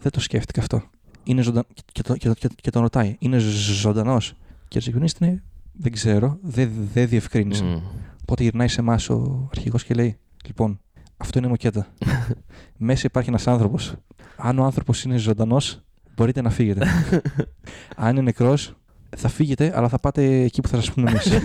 δεν 0.00 0.12
το 0.12 0.20
σκέφτηκα 0.20 0.60
αυτό. 0.60 0.82
Είναι 1.26 1.42
ζωντανό. 1.42 1.66
Και, 1.92 2.02
το, 2.02 2.16
και, 2.16 2.28
το, 2.28 2.34
και, 2.34 2.48
και 2.60 2.70
τον 2.70 2.82
ρωτάει, 2.82 3.16
Είναι 3.18 3.38
ζωντανός; 3.38 4.28
Και 4.68 4.78
ο 4.78 4.80
ρεσεψιονίστ 4.80 5.20
είναι, 5.20 5.42
Δεν 5.72 5.92
ξέρω, 5.92 6.38
δεν 6.42 6.70
δεν 6.92 7.08
διευκρίνησε. 7.08 7.64
Μμ. 7.64 7.80
Οπότε 8.22 8.42
γυρνάει 8.42 8.68
σε 8.68 8.80
εμάς 8.80 9.08
ο 9.08 9.48
αρχηγός 9.50 9.84
και 9.84 9.94
λέει: 9.94 10.18
Λοιπόν, 10.46 10.80
αυτό 11.16 11.38
είναι 11.38 11.48
μοκέτα. 11.48 11.86
Μέσα 12.76 13.02
υπάρχει 13.06 13.28
ένας 13.28 13.46
άνθρωπος. 13.46 13.94
Αν 14.36 14.58
ο 14.58 14.64
άνθρωπος 14.64 15.02
είναι 15.02 15.16
ζωντανός, 15.16 15.82
μπορείτε 16.16 16.40
να 16.40 16.50
φύγετε. 16.50 16.86
Αν 17.96 18.10
είναι 18.10 18.20
νεκρός, 18.20 18.76
θα 19.16 19.28
φύγετε, 19.28 19.72
αλλά 19.74 19.88
θα 19.88 19.98
πάτε 19.98 20.40
εκεί 20.40 20.60
που 20.60 20.68
θα 20.68 20.76
σας 20.76 20.92
πούμε 20.92 21.10
εμείς. 21.10 21.26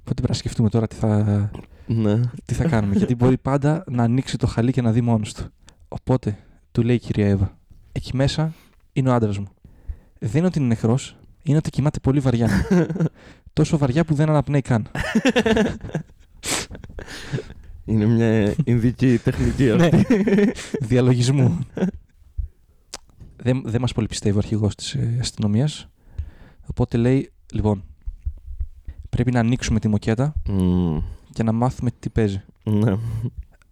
Οπότε 0.00 0.14
πρέπει 0.14 0.28
να 0.28 0.34
σκεφτούμε 0.34 0.68
τώρα 0.68 0.86
τι 0.86 0.96
θα, 0.96 1.50
ναι. 1.94 2.20
τι 2.44 2.54
θα 2.54 2.64
κάνουμε. 2.64 2.94
γιατί 2.96 3.14
μπορεί 3.14 3.38
πάντα 3.38 3.84
να 3.90 4.02
ανοίξει 4.02 4.36
το 4.36 4.46
χαλί 4.46 4.72
και 4.72 4.82
να 4.82 4.92
δει 4.92 5.00
μόνος 5.00 5.34
του. 5.34 5.44
Οπότε 5.88 6.38
του 6.72 6.82
λέει 6.82 6.94
η 6.96 6.98
κυρία 6.98 7.28
Εύα: 7.28 7.56
Εκεί 7.92 8.16
μέσα 8.16 8.52
είναι 8.92 9.08
ο 9.08 9.14
άντρας 9.14 9.38
μου. 9.38 9.48
Δεν 10.18 10.30
είναι 10.36 10.46
ότι 10.46 10.58
είναι 10.58 10.68
νεκρό, 10.68 10.98
είναι 11.42 11.56
ότι 11.56 11.70
κοιμάται 11.70 11.98
πολύ 12.00 12.20
βαριά. 12.20 12.48
Τόσο 13.52 13.78
βαριά 13.78 14.04
που 14.04 14.14
δεν 14.14 14.28
αναπνέει 14.28 14.60
καν. 14.60 14.86
Είναι 17.84 18.04
μια 18.04 18.54
ειδική 18.64 19.18
τεχνική 19.18 19.64
Ναι. 19.64 19.86
αυτή. 19.86 20.06
Διαλογισμού. 20.80 21.58
δεν, 23.42 23.62
δεν 23.64 23.80
μας 23.80 23.92
πολύ 23.92 24.06
πιστεύει 24.06 24.34
ο 24.36 24.38
αρχηγός 24.38 24.74
της 24.74 24.94
ε, 24.94 25.16
αστυνομίας. 25.20 25.88
Οπότε 26.66 26.96
λέει, 26.96 27.32
λοιπόν, 27.52 27.84
πρέπει 29.10 29.30
να 29.32 29.40
ανοίξουμε 29.40 29.78
τη 29.80 29.88
μοκέτα 29.88 30.32
Μμμ, 30.48 31.00
και 31.32 31.42
να 31.42 31.52
μάθουμε 31.52 31.90
τι 31.98 32.10
παίζει. 32.10 32.42
Ναι. 32.64 32.94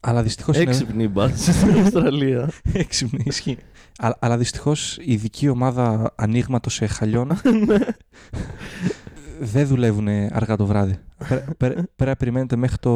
Αλλά 0.00 0.22
δυστυχώς 0.22 0.56
είναι... 0.56 0.70
Έξυπνη 0.70 1.08
μπάτση 1.08 1.52
στην 1.58 1.78
Αυστραλία. 1.78 2.50
Έξυπνη, 2.72 3.22
ισχύει. 3.26 3.56
Α, 3.98 4.10
αλλά 4.18 4.36
δυστυχώς 4.38 4.96
η 5.00 5.12
ειδική 5.12 5.48
ομάδα 5.48 6.12
ανοίγματος 6.16 6.74
σε 6.74 6.86
χαλιώνα 6.86 7.40
δεν 9.40 9.66
δουλεύουν 9.66 10.08
αργά 10.08 10.56
το 10.56 10.66
βράδυ. 10.66 10.98
Πέρα- 11.28 11.44
πέρα- 11.56 11.74
Πρέπει 11.74 12.10
να 12.10 12.16
περιμένετε 12.16 12.56
μέχρι 12.56 12.76
το 12.78 12.92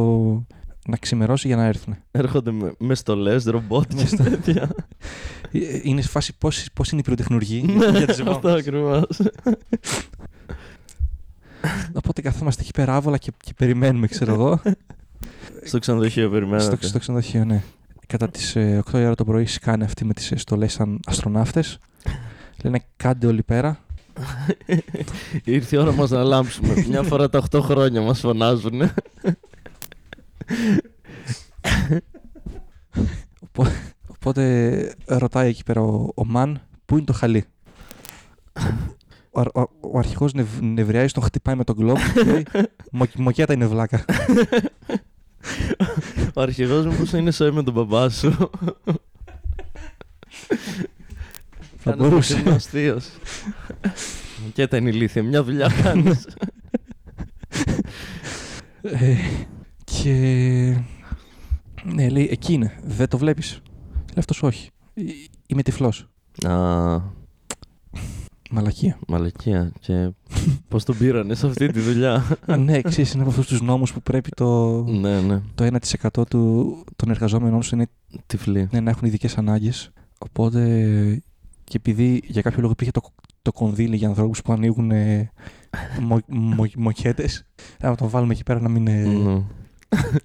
να 0.88 0.96
ξημερώσει 0.96 1.46
για 1.46 1.56
να 1.56 1.64
έρθουν. 1.64 1.96
Έρχονται 2.10 2.50
με, 2.52 2.72
με 2.78 2.94
στολές, 2.94 3.44
ρομπότ 3.44 3.92
Με 3.94 4.00
και 4.00 4.06
στο- 4.06 4.22
τέτοια. 4.22 4.70
Ε, 5.52 5.80
Είναι 5.82 6.00
σε 6.00 6.08
φάση 6.08 6.38
πώς, 6.38 6.66
πώς 6.72 6.90
είναι 6.90 7.00
η 7.00 7.04
πυροτεχνουργή 7.04 7.62
Ναι, 7.62 7.98
για 7.98 8.06
τις 8.06 8.20
Αυτό 8.20 8.30
επόμενες. 8.30 8.60
ακριβώς. 8.60 9.20
Οπότε 12.22 12.36
καθόμαστε 12.36 12.62
εκεί 12.62 12.70
πέρα 12.72 12.94
άβολα 12.94 13.18
και, 13.18 13.32
και 13.42 13.52
περιμένουμε, 13.56 14.06
ξέρω 14.06 14.32
εγώ. 14.32 14.60
Στο 15.64 15.78
ξενοδοχείο 15.78 16.22
στο, 16.22 16.32
περιμένατε. 16.32 16.86
στο 16.86 16.98
ξενοδοχείο, 16.98 17.44
ναι. 17.44 17.62
Κατά 18.06 18.28
τις 18.28 18.56
ε, 18.56 18.82
8 18.90 18.94
η 18.94 19.04
ώρα 19.04 19.14
το 19.14 19.24
πρωί 19.24 19.46
σκάνε 19.46 19.84
αυτοί 19.84 20.04
με 20.04 20.12
τις 20.12 20.32
στολές 20.36 20.72
σαν 20.72 21.00
αστροναύτες. 21.06 21.78
Λένε 22.62 22.80
κάντε 22.96 23.26
όλοι 23.26 23.42
πέρα. 23.42 23.78
Ήρθε 25.44 25.76
η 25.76 25.78
ώρα 25.78 25.92
μας 25.92 26.10
να 26.10 26.22
λάμψουμε. 26.22 26.84
Μια 26.88 27.02
φορά 27.02 27.28
τα 27.28 27.42
8 27.50 27.60
χρόνια 27.60 28.00
μας 28.00 28.20
φωνάζουν. 28.20 28.80
Οπότε 34.06 34.94
ρωτάει 35.06 35.48
εκεί 35.48 35.62
πέρα 35.64 35.80
ο, 35.80 36.08
ο 36.14 36.24
Μαν 36.24 36.60
πού 36.84 36.96
είναι 36.96 37.06
το 37.06 37.12
χαλί; 37.12 37.44
Ο, 39.34 39.40
ο, 39.40 39.60
ο, 39.60 39.68
ο 39.80 39.98
αρχηγός 39.98 40.32
νευ, 40.32 40.60
νευριάζει, 40.60 41.12
τον 41.12 41.22
χτυπάει 41.22 41.54
με 41.54 41.64
τον 41.64 41.74
γκλόμπ 41.76 41.96
και 42.14 42.22
λέει 42.24 42.44
«Μο- 42.92 43.06
Μοκέτα 43.16 43.52
είναι 43.52 43.66
βλάκα. 43.66 44.04
Ο 46.34 46.40
αρχηγός 46.40 46.86
μου 46.86 46.94
πώς 46.98 47.12
είναι 47.12 47.30
σοή 47.30 47.50
με 47.50 47.62
τον 47.62 47.74
μπαμπά 47.74 48.08
σου. 48.10 48.50
Θα 51.76 51.96
μπορούσε. 51.96 52.38
Είναι 52.38 52.50
αστείος. 52.50 53.08
Και 54.52 54.66
τα 54.66 54.76
είναι 54.76 54.88
ηλίθεια. 54.90 55.22
Μια 55.22 55.42
δουλειά 55.44 55.68
κάνεις. 55.82 56.26
Ε, 58.82 59.16
και 59.84 60.12
ναι, 61.84 62.08
λέει 62.08 62.28
εκεί 62.30 62.52
είναι. 62.52 62.78
Δεν 62.84 63.08
το 63.08 63.18
βλέπεις. 63.18 63.60
Λέει 63.94 64.14
αυτός 64.18 64.42
όχι. 64.42 64.70
Ε, 64.94 65.02
Είμαι 65.46 65.62
τυφλός. 65.62 66.08
Α, 66.46 66.94
Μαλακία. 68.54 68.98
μαλακία. 69.08 69.72
Και 69.80 70.10
πώς 70.68 70.84
τον 70.84 70.96
πήρανε 70.98 71.34
σε 71.34 71.46
αυτή 71.46 71.68
τη 71.72 71.80
δουλειά. 71.80 72.24
ναι, 72.58 72.80
ξέρεις, 72.80 73.12
είναι 73.12 73.22
από 73.22 73.30
αυτούς 73.30 73.46
τους 73.46 73.62
νόμους 73.62 73.92
που 73.92 74.02
πρέπει 74.02 74.30
το, 74.30 74.82
Ναι, 74.82 75.20
ναι. 75.20 75.40
το 75.54 75.64
1% 75.64 76.26
του, 76.30 76.76
των 76.96 77.10
εργαζόμενων 77.10 77.62
σου 77.62 77.74
είναι 77.74 77.86
Τυφλή. 78.26 78.68
ναι, 78.72 78.80
να 78.80 78.90
έχουν 78.90 79.08
ειδικές 79.08 79.38
ανάγκες. 79.38 79.90
Οπότε 80.18 80.60
και 81.64 81.76
επειδή 81.76 82.22
για 82.26 82.42
κάποιο 82.42 82.60
λόγο 82.60 82.72
υπήρχε 82.72 82.92
το, 82.92 83.00
το 83.42 83.52
κονδύλι 83.52 83.96
για 83.96 84.08
ανθρώπους 84.08 84.42
που 84.42 84.52
ανοίγουν 84.52 84.90
ε, 84.90 85.30
μο, 86.00 86.18
μο, 86.26 86.64
μοκέτε, 86.76 87.28
να 87.82 87.94
τον 87.96 88.08
βάλουμε 88.08 88.32
εκεί 88.32 88.42
πέρα 88.42 88.60
να 88.60 88.68
μην, 88.68 88.86
ε, 88.86 89.02
Ναι. 89.04 89.42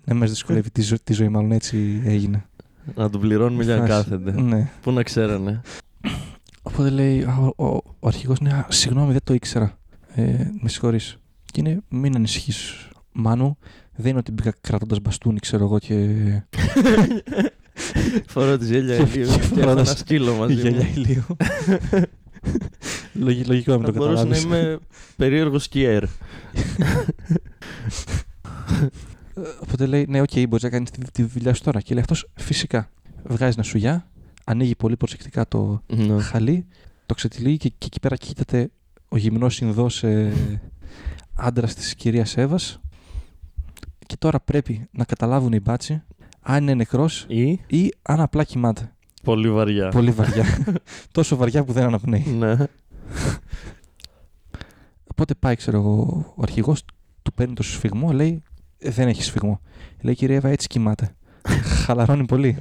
να 0.06 0.14
μας 0.14 0.30
δυσκολεύει 0.30 0.72
τη, 0.72 0.82
ζω- 0.82 1.04
τη 1.04 1.14
ζωή. 1.14 1.30
Μάλλον 1.30 1.52
έτσι 1.52 2.02
έγινε. 2.06 2.46
Να 2.96 3.10
τον 3.10 3.22
πληρώνουμε 3.22 3.64
για 3.64 3.76
να 3.78 3.86
Φάση. 3.86 3.92
κάθεται. 4.10 4.42
Ναι. 4.42 4.70
Πού 4.82 4.92
να 4.92 5.04
ξέρανε. 5.04 5.62
Οπότε 6.62 6.90
λέει 6.90 7.22
α, 7.24 7.38
ο, 7.56 7.66
ο, 7.66 7.80
ο 8.00 8.08
αρχηγός 8.08 8.40
ναι, 8.40 8.50
α, 8.54 8.66
συγγνώμη, 8.70 9.12
δεν 9.12 9.22
το 9.24 9.34
ήξερα. 9.34 9.78
Ε, 10.16 10.24
με 10.62 10.70
συγχωρείς. 10.70 11.18
Και 11.46 11.60
είναι, 11.60 11.80
μην 11.90 12.16
ανησυχείς. 12.16 12.88
Μάνου, 13.12 13.58
δεν 13.96 14.10
είναι 14.10 14.20
ότι 14.20 14.32
μπήκα 14.32 14.54
κρατώντας 14.62 15.00
μπαστούνι, 15.00 15.40
ξέρω 15.40 15.64
εγώ, 15.64 15.80
και 15.80 16.16
Φορώ 18.28 18.58
τη 18.58 18.66
γέλια 18.66 18.98
Και- 18.98 19.04
ηλίου 19.20 19.28
και 19.28 19.34
και 19.38 19.40
έχω 19.42 19.56
φορώντας 19.56 19.88
ένα 19.88 19.98
σκύλο 19.98 20.36
μαζί 20.36 20.54
γυαλιά 20.54 20.84
μου. 20.84 20.92
ηλίου. 20.96 21.24
Λογι- 23.14 23.48
Λογικό 23.48 23.72
να 23.72 23.78
μην 23.78 23.86
Θα 23.86 23.92
το 23.92 23.98
μπορούσα 23.98 24.26
να 24.26 24.36
καταλάβεις. 24.36 24.44
είμαι 24.44 24.80
περίεργος 25.16 25.64
σκιέρ. 25.64 26.04
Οπότε 29.62 29.86
λέει, 29.86 30.06
ναι, 30.10 30.22
οκ, 30.22 30.30
μπορεί 30.34 30.64
να 30.64 30.70
κάνει 30.70 30.86
τη, 30.86 31.12
τη 31.12 31.24
δουλειά 31.24 31.54
σου 31.54 31.64
τώρα. 31.64 31.82
Και 31.82 31.94
λέει 31.94 32.02
αυτός, 32.02 32.30
φυσικά. 32.36 32.90
Βγάζει 33.24 33.54
ένα 33.56 33.64
σουγιά, 33.64 34.08
ανοίγει 34.46 34.76
πολύ 34.76 34.98
προσεκτικά 34.98 35.48
το 35.48 35.82
Ναι. 35.88 36.22
χαλί, 36.22 36.66
το 37.08 37.14
ξετυλίγει 37.14 37.58
και, 37.58 37.70
και 37.70 37.86
εκεί 37.86 38.00
πέρα 38.00 38.16
κείτεται 38.16 38.70
ο 39.10 39.18
γυμνός 39.18 39.56
συνοδός 39.56 40.04
ε, 40.04 40.34
άντρας 41.34 41.76
της 41.76 41.96
κυρίας 41.96 42.38
Εύας. 42.38 42.80
Και 44.06 44.16
τώρα 44.18 44.40
πρέπει 44.40 44.88
να 44.92 45.04
καταλάβουν 45.06 45.52
οι 45.54 45.60
μπάτσοι 45.60 46.04
αν 46.42 46.64
είναι 46.64 46.74
νεκρός 46.74 47.26
Ή; 47.28 47.50
ή 47.68 47.94
αν 48.02 48.20
απλά 48.20 48.44
κοιμάται. 48.44 48.92
πολύ 49.24 49.52
βαριά. 49.52 49.90
Πολύ 49.90 50.12
βαριά. 50.12 50.46
Τόσο 51.12 51.36
βαριά 51.36 51.64
που 51.64 51.72
δεν 51.74 51.84
αναπνέει. 51.84 52.24
Ναι. 52.26 52.56
Οπότε 55.08 55.34
πάει, 55.40 55.56
ξέρω 55.56 55.78
εγώ, 55.78 56.24
ο 56.36 56.42
αρχηγός, 56.42 56.84
του 57.22 57.34
παίρνει 57.34 57.54
το 57.54 57.64
σφιγμό, 57.64 58.12
λέει, 58.12 58.44
«Ε, 58.78 58.90
δεν 58.90 59.08
έχει 59.08 59.24
σφιγμό. 59.24 59.62
Λέει, 60.02 60.16
κυρία 60.16 60.36
Εύα, 60.36 60.50
έτσι 60.50 60.68
κοιμάται. 60.68 61.16
Χαλαρώνει 61.86 62.26
πολύ. 62.26 62.58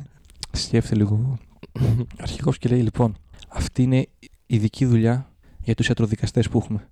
Σκέφτεται 0.53 0.95
λίγο 0.95 1.39
ο 1.81 1.83
αρχηγός 2.21 2.59
και 2.59 2.69
λέει, 2.69 2.81
λοιπόν, 2.83 3.17
αυτή 3.49 3.83
είναι 3.83 4.09
ειδική 4.47 4.85
δουλειά 4.87 5.31
για 5.63 5.75
τους 5.75 5.89
ιατροδικαστές 5.89 6.49
που 6.49 6.59
έχουμε. 6.59 6.89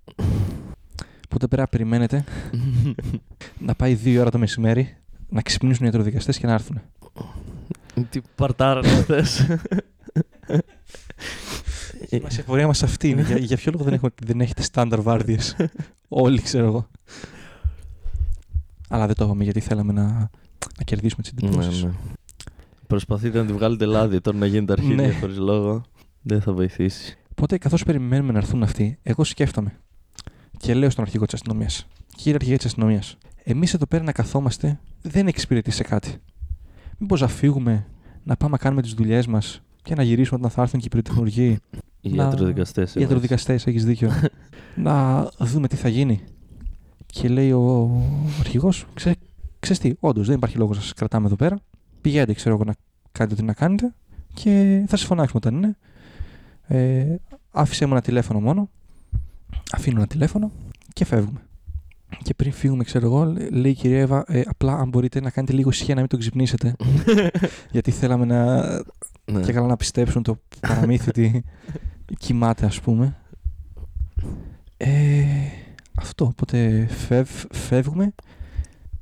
Οπότε 1.25 1.47
πρέπει 1.47 1.61
να 1.61 1.67
περιμένετε 1.67 2.23
να 3.59 3.75
πάει 3.75 3.93
δύο 3.93 4.21
ώρα 4.21 4.29
το 4.31 4.37
μεσημέρι, 4.37 4.97
να 5.29 5.41
ξυπνήσουν 5.41 5.83
οι 5.85 5.89
ιατροδικαστές 5.91 6.37
και 6.37 6.45
να 6.47 6.53
έρθουν. 6.53 6.81
Τι 8.09 8.21
παρτάρανε 8.35 8.87
χθες. 8.87 9.47
Η 12.09 12.21
πορεία 12.45 12.67
μας 12.67 12.83
αυτή 12.83 13.09
είναι. 13.09 13.21
για, 13.21 13.37
για 13.37 13.57
ποιο 13.57 13.71
λόγο 13.71 13.83
δεν, 13.83 13.93
έχουμε, 13.93 14.11
δεν 14.25 14.41
έχετε 14.41 14.61
στάνταρ 14.61 15.01
βάρδιες; 15.01 15.55
Όλοι, 16.07 16.41
ξέρω 16.41 16.65
εγώ. 16.65 16.87
Αλλά 18.89 19.05
δεν 19.05 19.15
το 19.15 19.25
είπαμε 19.25 19.43
γιατί 19.43 19.59
θέλαμε 19.59 19.93
να, 19.93 20.03
να 20.77 20.83
κερδίσουμε 20.85 21.21
τις 21.23 21.31
Ναι, 21.33 21.47
εντυπώσεις. 21.47 21.83
ναι. 21.83 21.91
Προσπαθείτε 22.87 23.39
να 23.39 23.45
τη 23.45 23.53
βγάλετε 23.53 23.85
λάδι 23.85 24.21
τώρα 24.21 24.37
να 24.37 24.45
γίνετε 24.45 24.71
αρχίδια 24.71 25.07
Ναι. 25.07 25.13
χωρίς 25.13 25.37
λόγο. 25.37 25.83
Δεν 26.21 26.41
θα 26.41 26.53
βοηθήσει. 26.53 27.17
Οπότε, 27.37 27.57
καθώς 27.57 27.83
περιμένουμε 27.83 28.31
να 28.31 28.37
έρθουν 28.37 28.63
αυτοί, 28.63 28.97
εγώ 29.03 29.23
σκέφτομαι 29.23 29.79
και 30.57 30.73
λέω 30.73 30.89
στον 30.89 31.03
αρχηγό 31.03 31.25
της 31.25 31.33
αστυνομίας: 31.33 31.87
Κύριε 32.15 32.33
αρχηγέ 32.35 32.55
της 32.57 32.65
αστυνομίας, 32.65 33.17
εμείς 33.43 33.73
εδώ 33.73 33.85
πέρα 33.85 34.03
να 34.03 34.11
καθόμαστε 34.11 34.79
δεν 35.01 35.27
εξυπηρετεί 35.27 35.71
σε 35.71 35.83
κάτι. 35.83 36.15
Μήπως 36.97 37.21
να 37.21 37.27
φύγουμε, 37.27 37.87
να 38.23 38.35
πάμε 38.35 38.51
να 38.51 38.57
κάνουμε 38.57 38.81
τις 38.81 38.93
δουλειές 38.93 39.27
μας 39.27 39.61
και 39.81 39.95
να 39.95 40.03
γυρίσουμε 40.03 40.39
όταν 40.39 40.51
θα 40.51 40.61
έρθουν 40.61 40.79
και 40.79 40.85
οι 40.85 40.89
πυροτεχνουργοί. 40.89 41.57
Οι 42.01 42.09
Να- 42.09 42.23
ιατροδικαστές. 42.23 42.95
Οι 42.95 43.01
ιατροδικαστές, 43.01 43.67
έχεις 43.67 43.85
δίκιο. 43.85 44.11
να 44.75 45.23
δούμε 45.39 45.67
τι 45.67 45.75
θα 45.75 45.89
γίνει. 45.89 46.19
Και 47.05 47.27
λέει 47.27 47.51
ο, 47.51 47.61
ο 47.61 48.01
αρχηγό: 48.39 48.71
Ξέρεις 49.59 49.79
τι, 49.81 49.93
όντως 49.99 50.27
δεν 50.27 50.35
υπάρχει 50.35 50.57
λόγος 50.57 50.75
να 50.77 50.81
σας 50.81 50.93
κρατάμε 50.93 51.25
εδώ 51.25 51.35
πέρα. 51.35 51.59
Πηγαίνετε, 52.01 52.33
ξέρω 52.33 52.55
εγώ, 52.55 52.63
να 52.63 52.73
κάνετε 53.11 53.35
ό,τι 53.35 53.43
να 53.43 53.53
κάνετε 53.53 53.93
και 54.33 54.83
θα 54.87 54.97
σας 54.97 55.05
φωνάξουμε 55.05 55.41
όταν 55.43 55.55
είναι. 55.55 55.77
Ε, 56.67 57.15
άφησε 57.51 57.85
μου 57.85 57.91
ένα 57.91 58.01
τηλέφωνο 58.01 58.39
μόνο. 58.39 58.69
Αφήνω 59.71 59.97
ένα 59.97 60.07
τηλέφωνο 60.07 60.51
και 60.93 61.05
φεύγουμε. 61.05 61.39
Και 62.23 62.33
πριν 62.33 62.51
φύγουμε, 62.51 62.83
ξέρω 62.83 63.05
εγώ, 63.05 63.23
λέ- 63.25 63.51
λέει 63.51 63.71
η 63.71 63.75
κυρία 63.75 63.99
Εύα, 63.99 64.23
ε, 64.27 64.41
απλά 64.45 64.73
αν 64.77 64.89
μπορείτε 64.89 65.19
να 65.21 65.29
κάνετε 65.29 65.53
λίγο 65.53 65.69
ησυχία 65.69 65.93
να 65.93 65.99
μην 65.99 66.09
τον 66.09 66.19
ξυπνήσετε. 66.19 66.75
γιατί 67.71 67.91
θέλαμε 67.91 68.25
να. 68.25 68.63
Ναι. 69.31 69.41
και 69.43 69.51
καλά 69.53 69.67
να 69.67 69.77
πιστέψουν 69.77 70.23
το 70.23 70.37
παραμύθι 70.59 71.09
ότι 71.09 71.43
κοιμάται, 72.17 72.65
ας 72.65 72.81
πούμε. 72.81 73.15
Ε, 74.77 75.25
αυτό, 75.95 76.25
οπότε 76.25 76.87
φεύ, 76.89 77.23
φεύγουμε. 77.51 78.13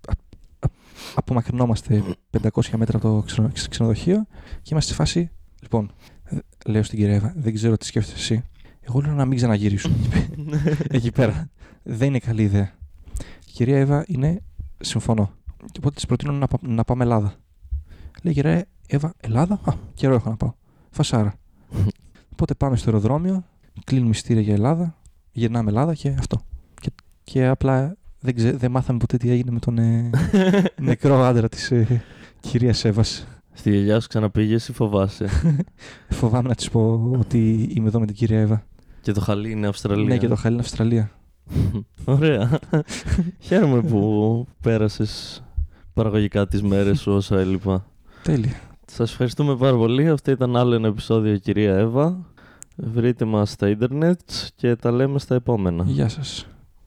Α- 0.07 0.13
α- 0.59 0.69
απομακρυνόμαστε 1.15 2.03
500 2.41 2.61
μέτρα 2.77 2.97
από 2.97 3.07
το 3.15 3.21
ξενο- 3.25 3.49
ξε- 3.53 3.69
ξενοδοχείο 3.69 4.25
και 4.61 4.69
είμαστε 4.71 4.93
στη 4.93 5.01
φάση. 5.01 5.29
Λοιπόν, 5.61 5.91
ε, 6.09 6.12
λέω 6.65 6.83
στην 6.83 6.99
κυρία 6.99 7.13
Εύα, 7.15 7.33
δεν 7.37 7.53
ξέρω 7.53 7.77
τι 7.77 7.85
σκέφτεσαι 7.85 8.17
εσύ. 8.17 8.43
Εγώ 8.81 8.99
λέω 9.01 9.13
να 9.13 9.25
μην 9.25 9.37
ξαναγυρίσουν 9.37 9.93
εκεί 10.89 11.11
πέρα. 11.11 11.49
Δεν 11.83 12.07
είναι 12.07 12.19
καλή 12.19 12.41
ιδέα. 12.41 12.71
Η 13.47 13.51
κυρία 13.51 13.77
Εύα 13.79 14.03
είναι, 14.07 14.41
συμφωνώ. 14.79 15.31
Και 15.57 15.77
οπότε 15.77 15.95
της 15.95 16.05
προτείνω 16.05 16.31
να, 16.31 16.47
πα- 16.47 16.59
να 16.67 16.83
πάμε 16.83 17.03
Ελλάδα. 17.03 17.33
Λέει 18.21 18.33
κυρία 18.33 18.65
Εύα, 18.87 19.13
Ελλάδα. 19.19 19.59
Α, 19.63 19.73
καιρό 19.93 20.13
έχω 20.15 20.29
να 20.29 20.35
πάω. 20.35 20.53
Φασάρα. 20.89 21.33
Οπότε 22.33 22.53
πάμε 22.53 22.75
στο 22.77 22.89
αεροδρόμιο, 22.89 23.43
κλείνουμε 23.83 24.09
ειστήρια 24.09 24.41
για 24.41 24.53
Ελλάδα, 24.53 24.97
γυρνάμε 25.31 25.69
Ελλάδα 25.69 25.93
και 25.93 26.15
αυτό. 26.19 26.41
Και, 26.81 26.89
και 27.23 27.45
απλά 27.47 27.95
δεν, 28.19 28.35
ξέ, 28.35 28.51
δεν 28.51 28.71
μάθαμε 28.71 28.99
ποτέ 28.99 29.17
τι 29.17 29.29
έγινε 29.29 29.51
με 29.51 29.59
τον 29.59 29.77
ε, 29.77 30.09
νεκρό 30.81 31.21
άντρα 31.23 31.49
της 31.49 31.71
ε, 31.71 32.03
κυρίας 32.39 32.85
Εύας. 32.85 33.27
Στη 33.53 33.69
γιαγιά 33.69 33.99
σου 33.99 34.07
ξαναπήγες 34.07 34.67
ή 34.67 34.73
φοβάσαι; 34.73 35.27
Φοβάμαι 36.09 36.47
να 36.47 36.55
της 36.55 36.69
πω 36.69 37.11
ότι 37.19 37.69
είμαι 37.75 37.87
εδώ 37.87 37.99
με 37.99 38.05
την 38.05 38.15
κυρία 38.15 38.39
Εύα. 38.39 38.63
και 39.01 39.11
το 39.11 39.21
χαλί 39.21 39.51
είναι 39.51 39.67
Αυστραλία. 39.67 40.05
Ναι, 40.05 40.17
και 40.17 40.27
το 40.27 40.35
χαλί 40.35 40.53
είναι 40.53 40.63
Αυστραλία. 40.63 41.11
Ωραία. 42.05 42.59
Χαίρομαι 43.47 43.81
που 43.81 44.47
πέρασες 44.61 45.43
παραγωγικά 45.93 46.47
τις 46.47 46.61
μέρες 46.61 46.99
σου 46.99 47.11
όσα 47.11 47.39
έλειπα. 47.39 47.85
Τέλεια. 48.23 48.59
Σας 48.85 49.11
ευχαριστούμε 49.11 49.55
πάρα 49.55 49.77
πολύ. 49.77 50.09
Αυτό 50.09 50.31
ήταν 50.31 50.55
άλλο 50.55 50.75
ένα 50.75 50.87
επεισόδιο 50.87 51.37
κυρία 51.37 51.75
Εύα. 51.75 52.25
Βρείτε 52.75 53.25
μας 53.25 53.49
στα 53.51 53.69
ίντερνετ 53.69 54.19
και 54.55 54.75
τα 54.75 54.91
λέμε 54.91 55.19
στα 55.19 55.35
επόμενα. 55.35 55.83
Γεια 55.87 56.09
σας. 56.09 56.47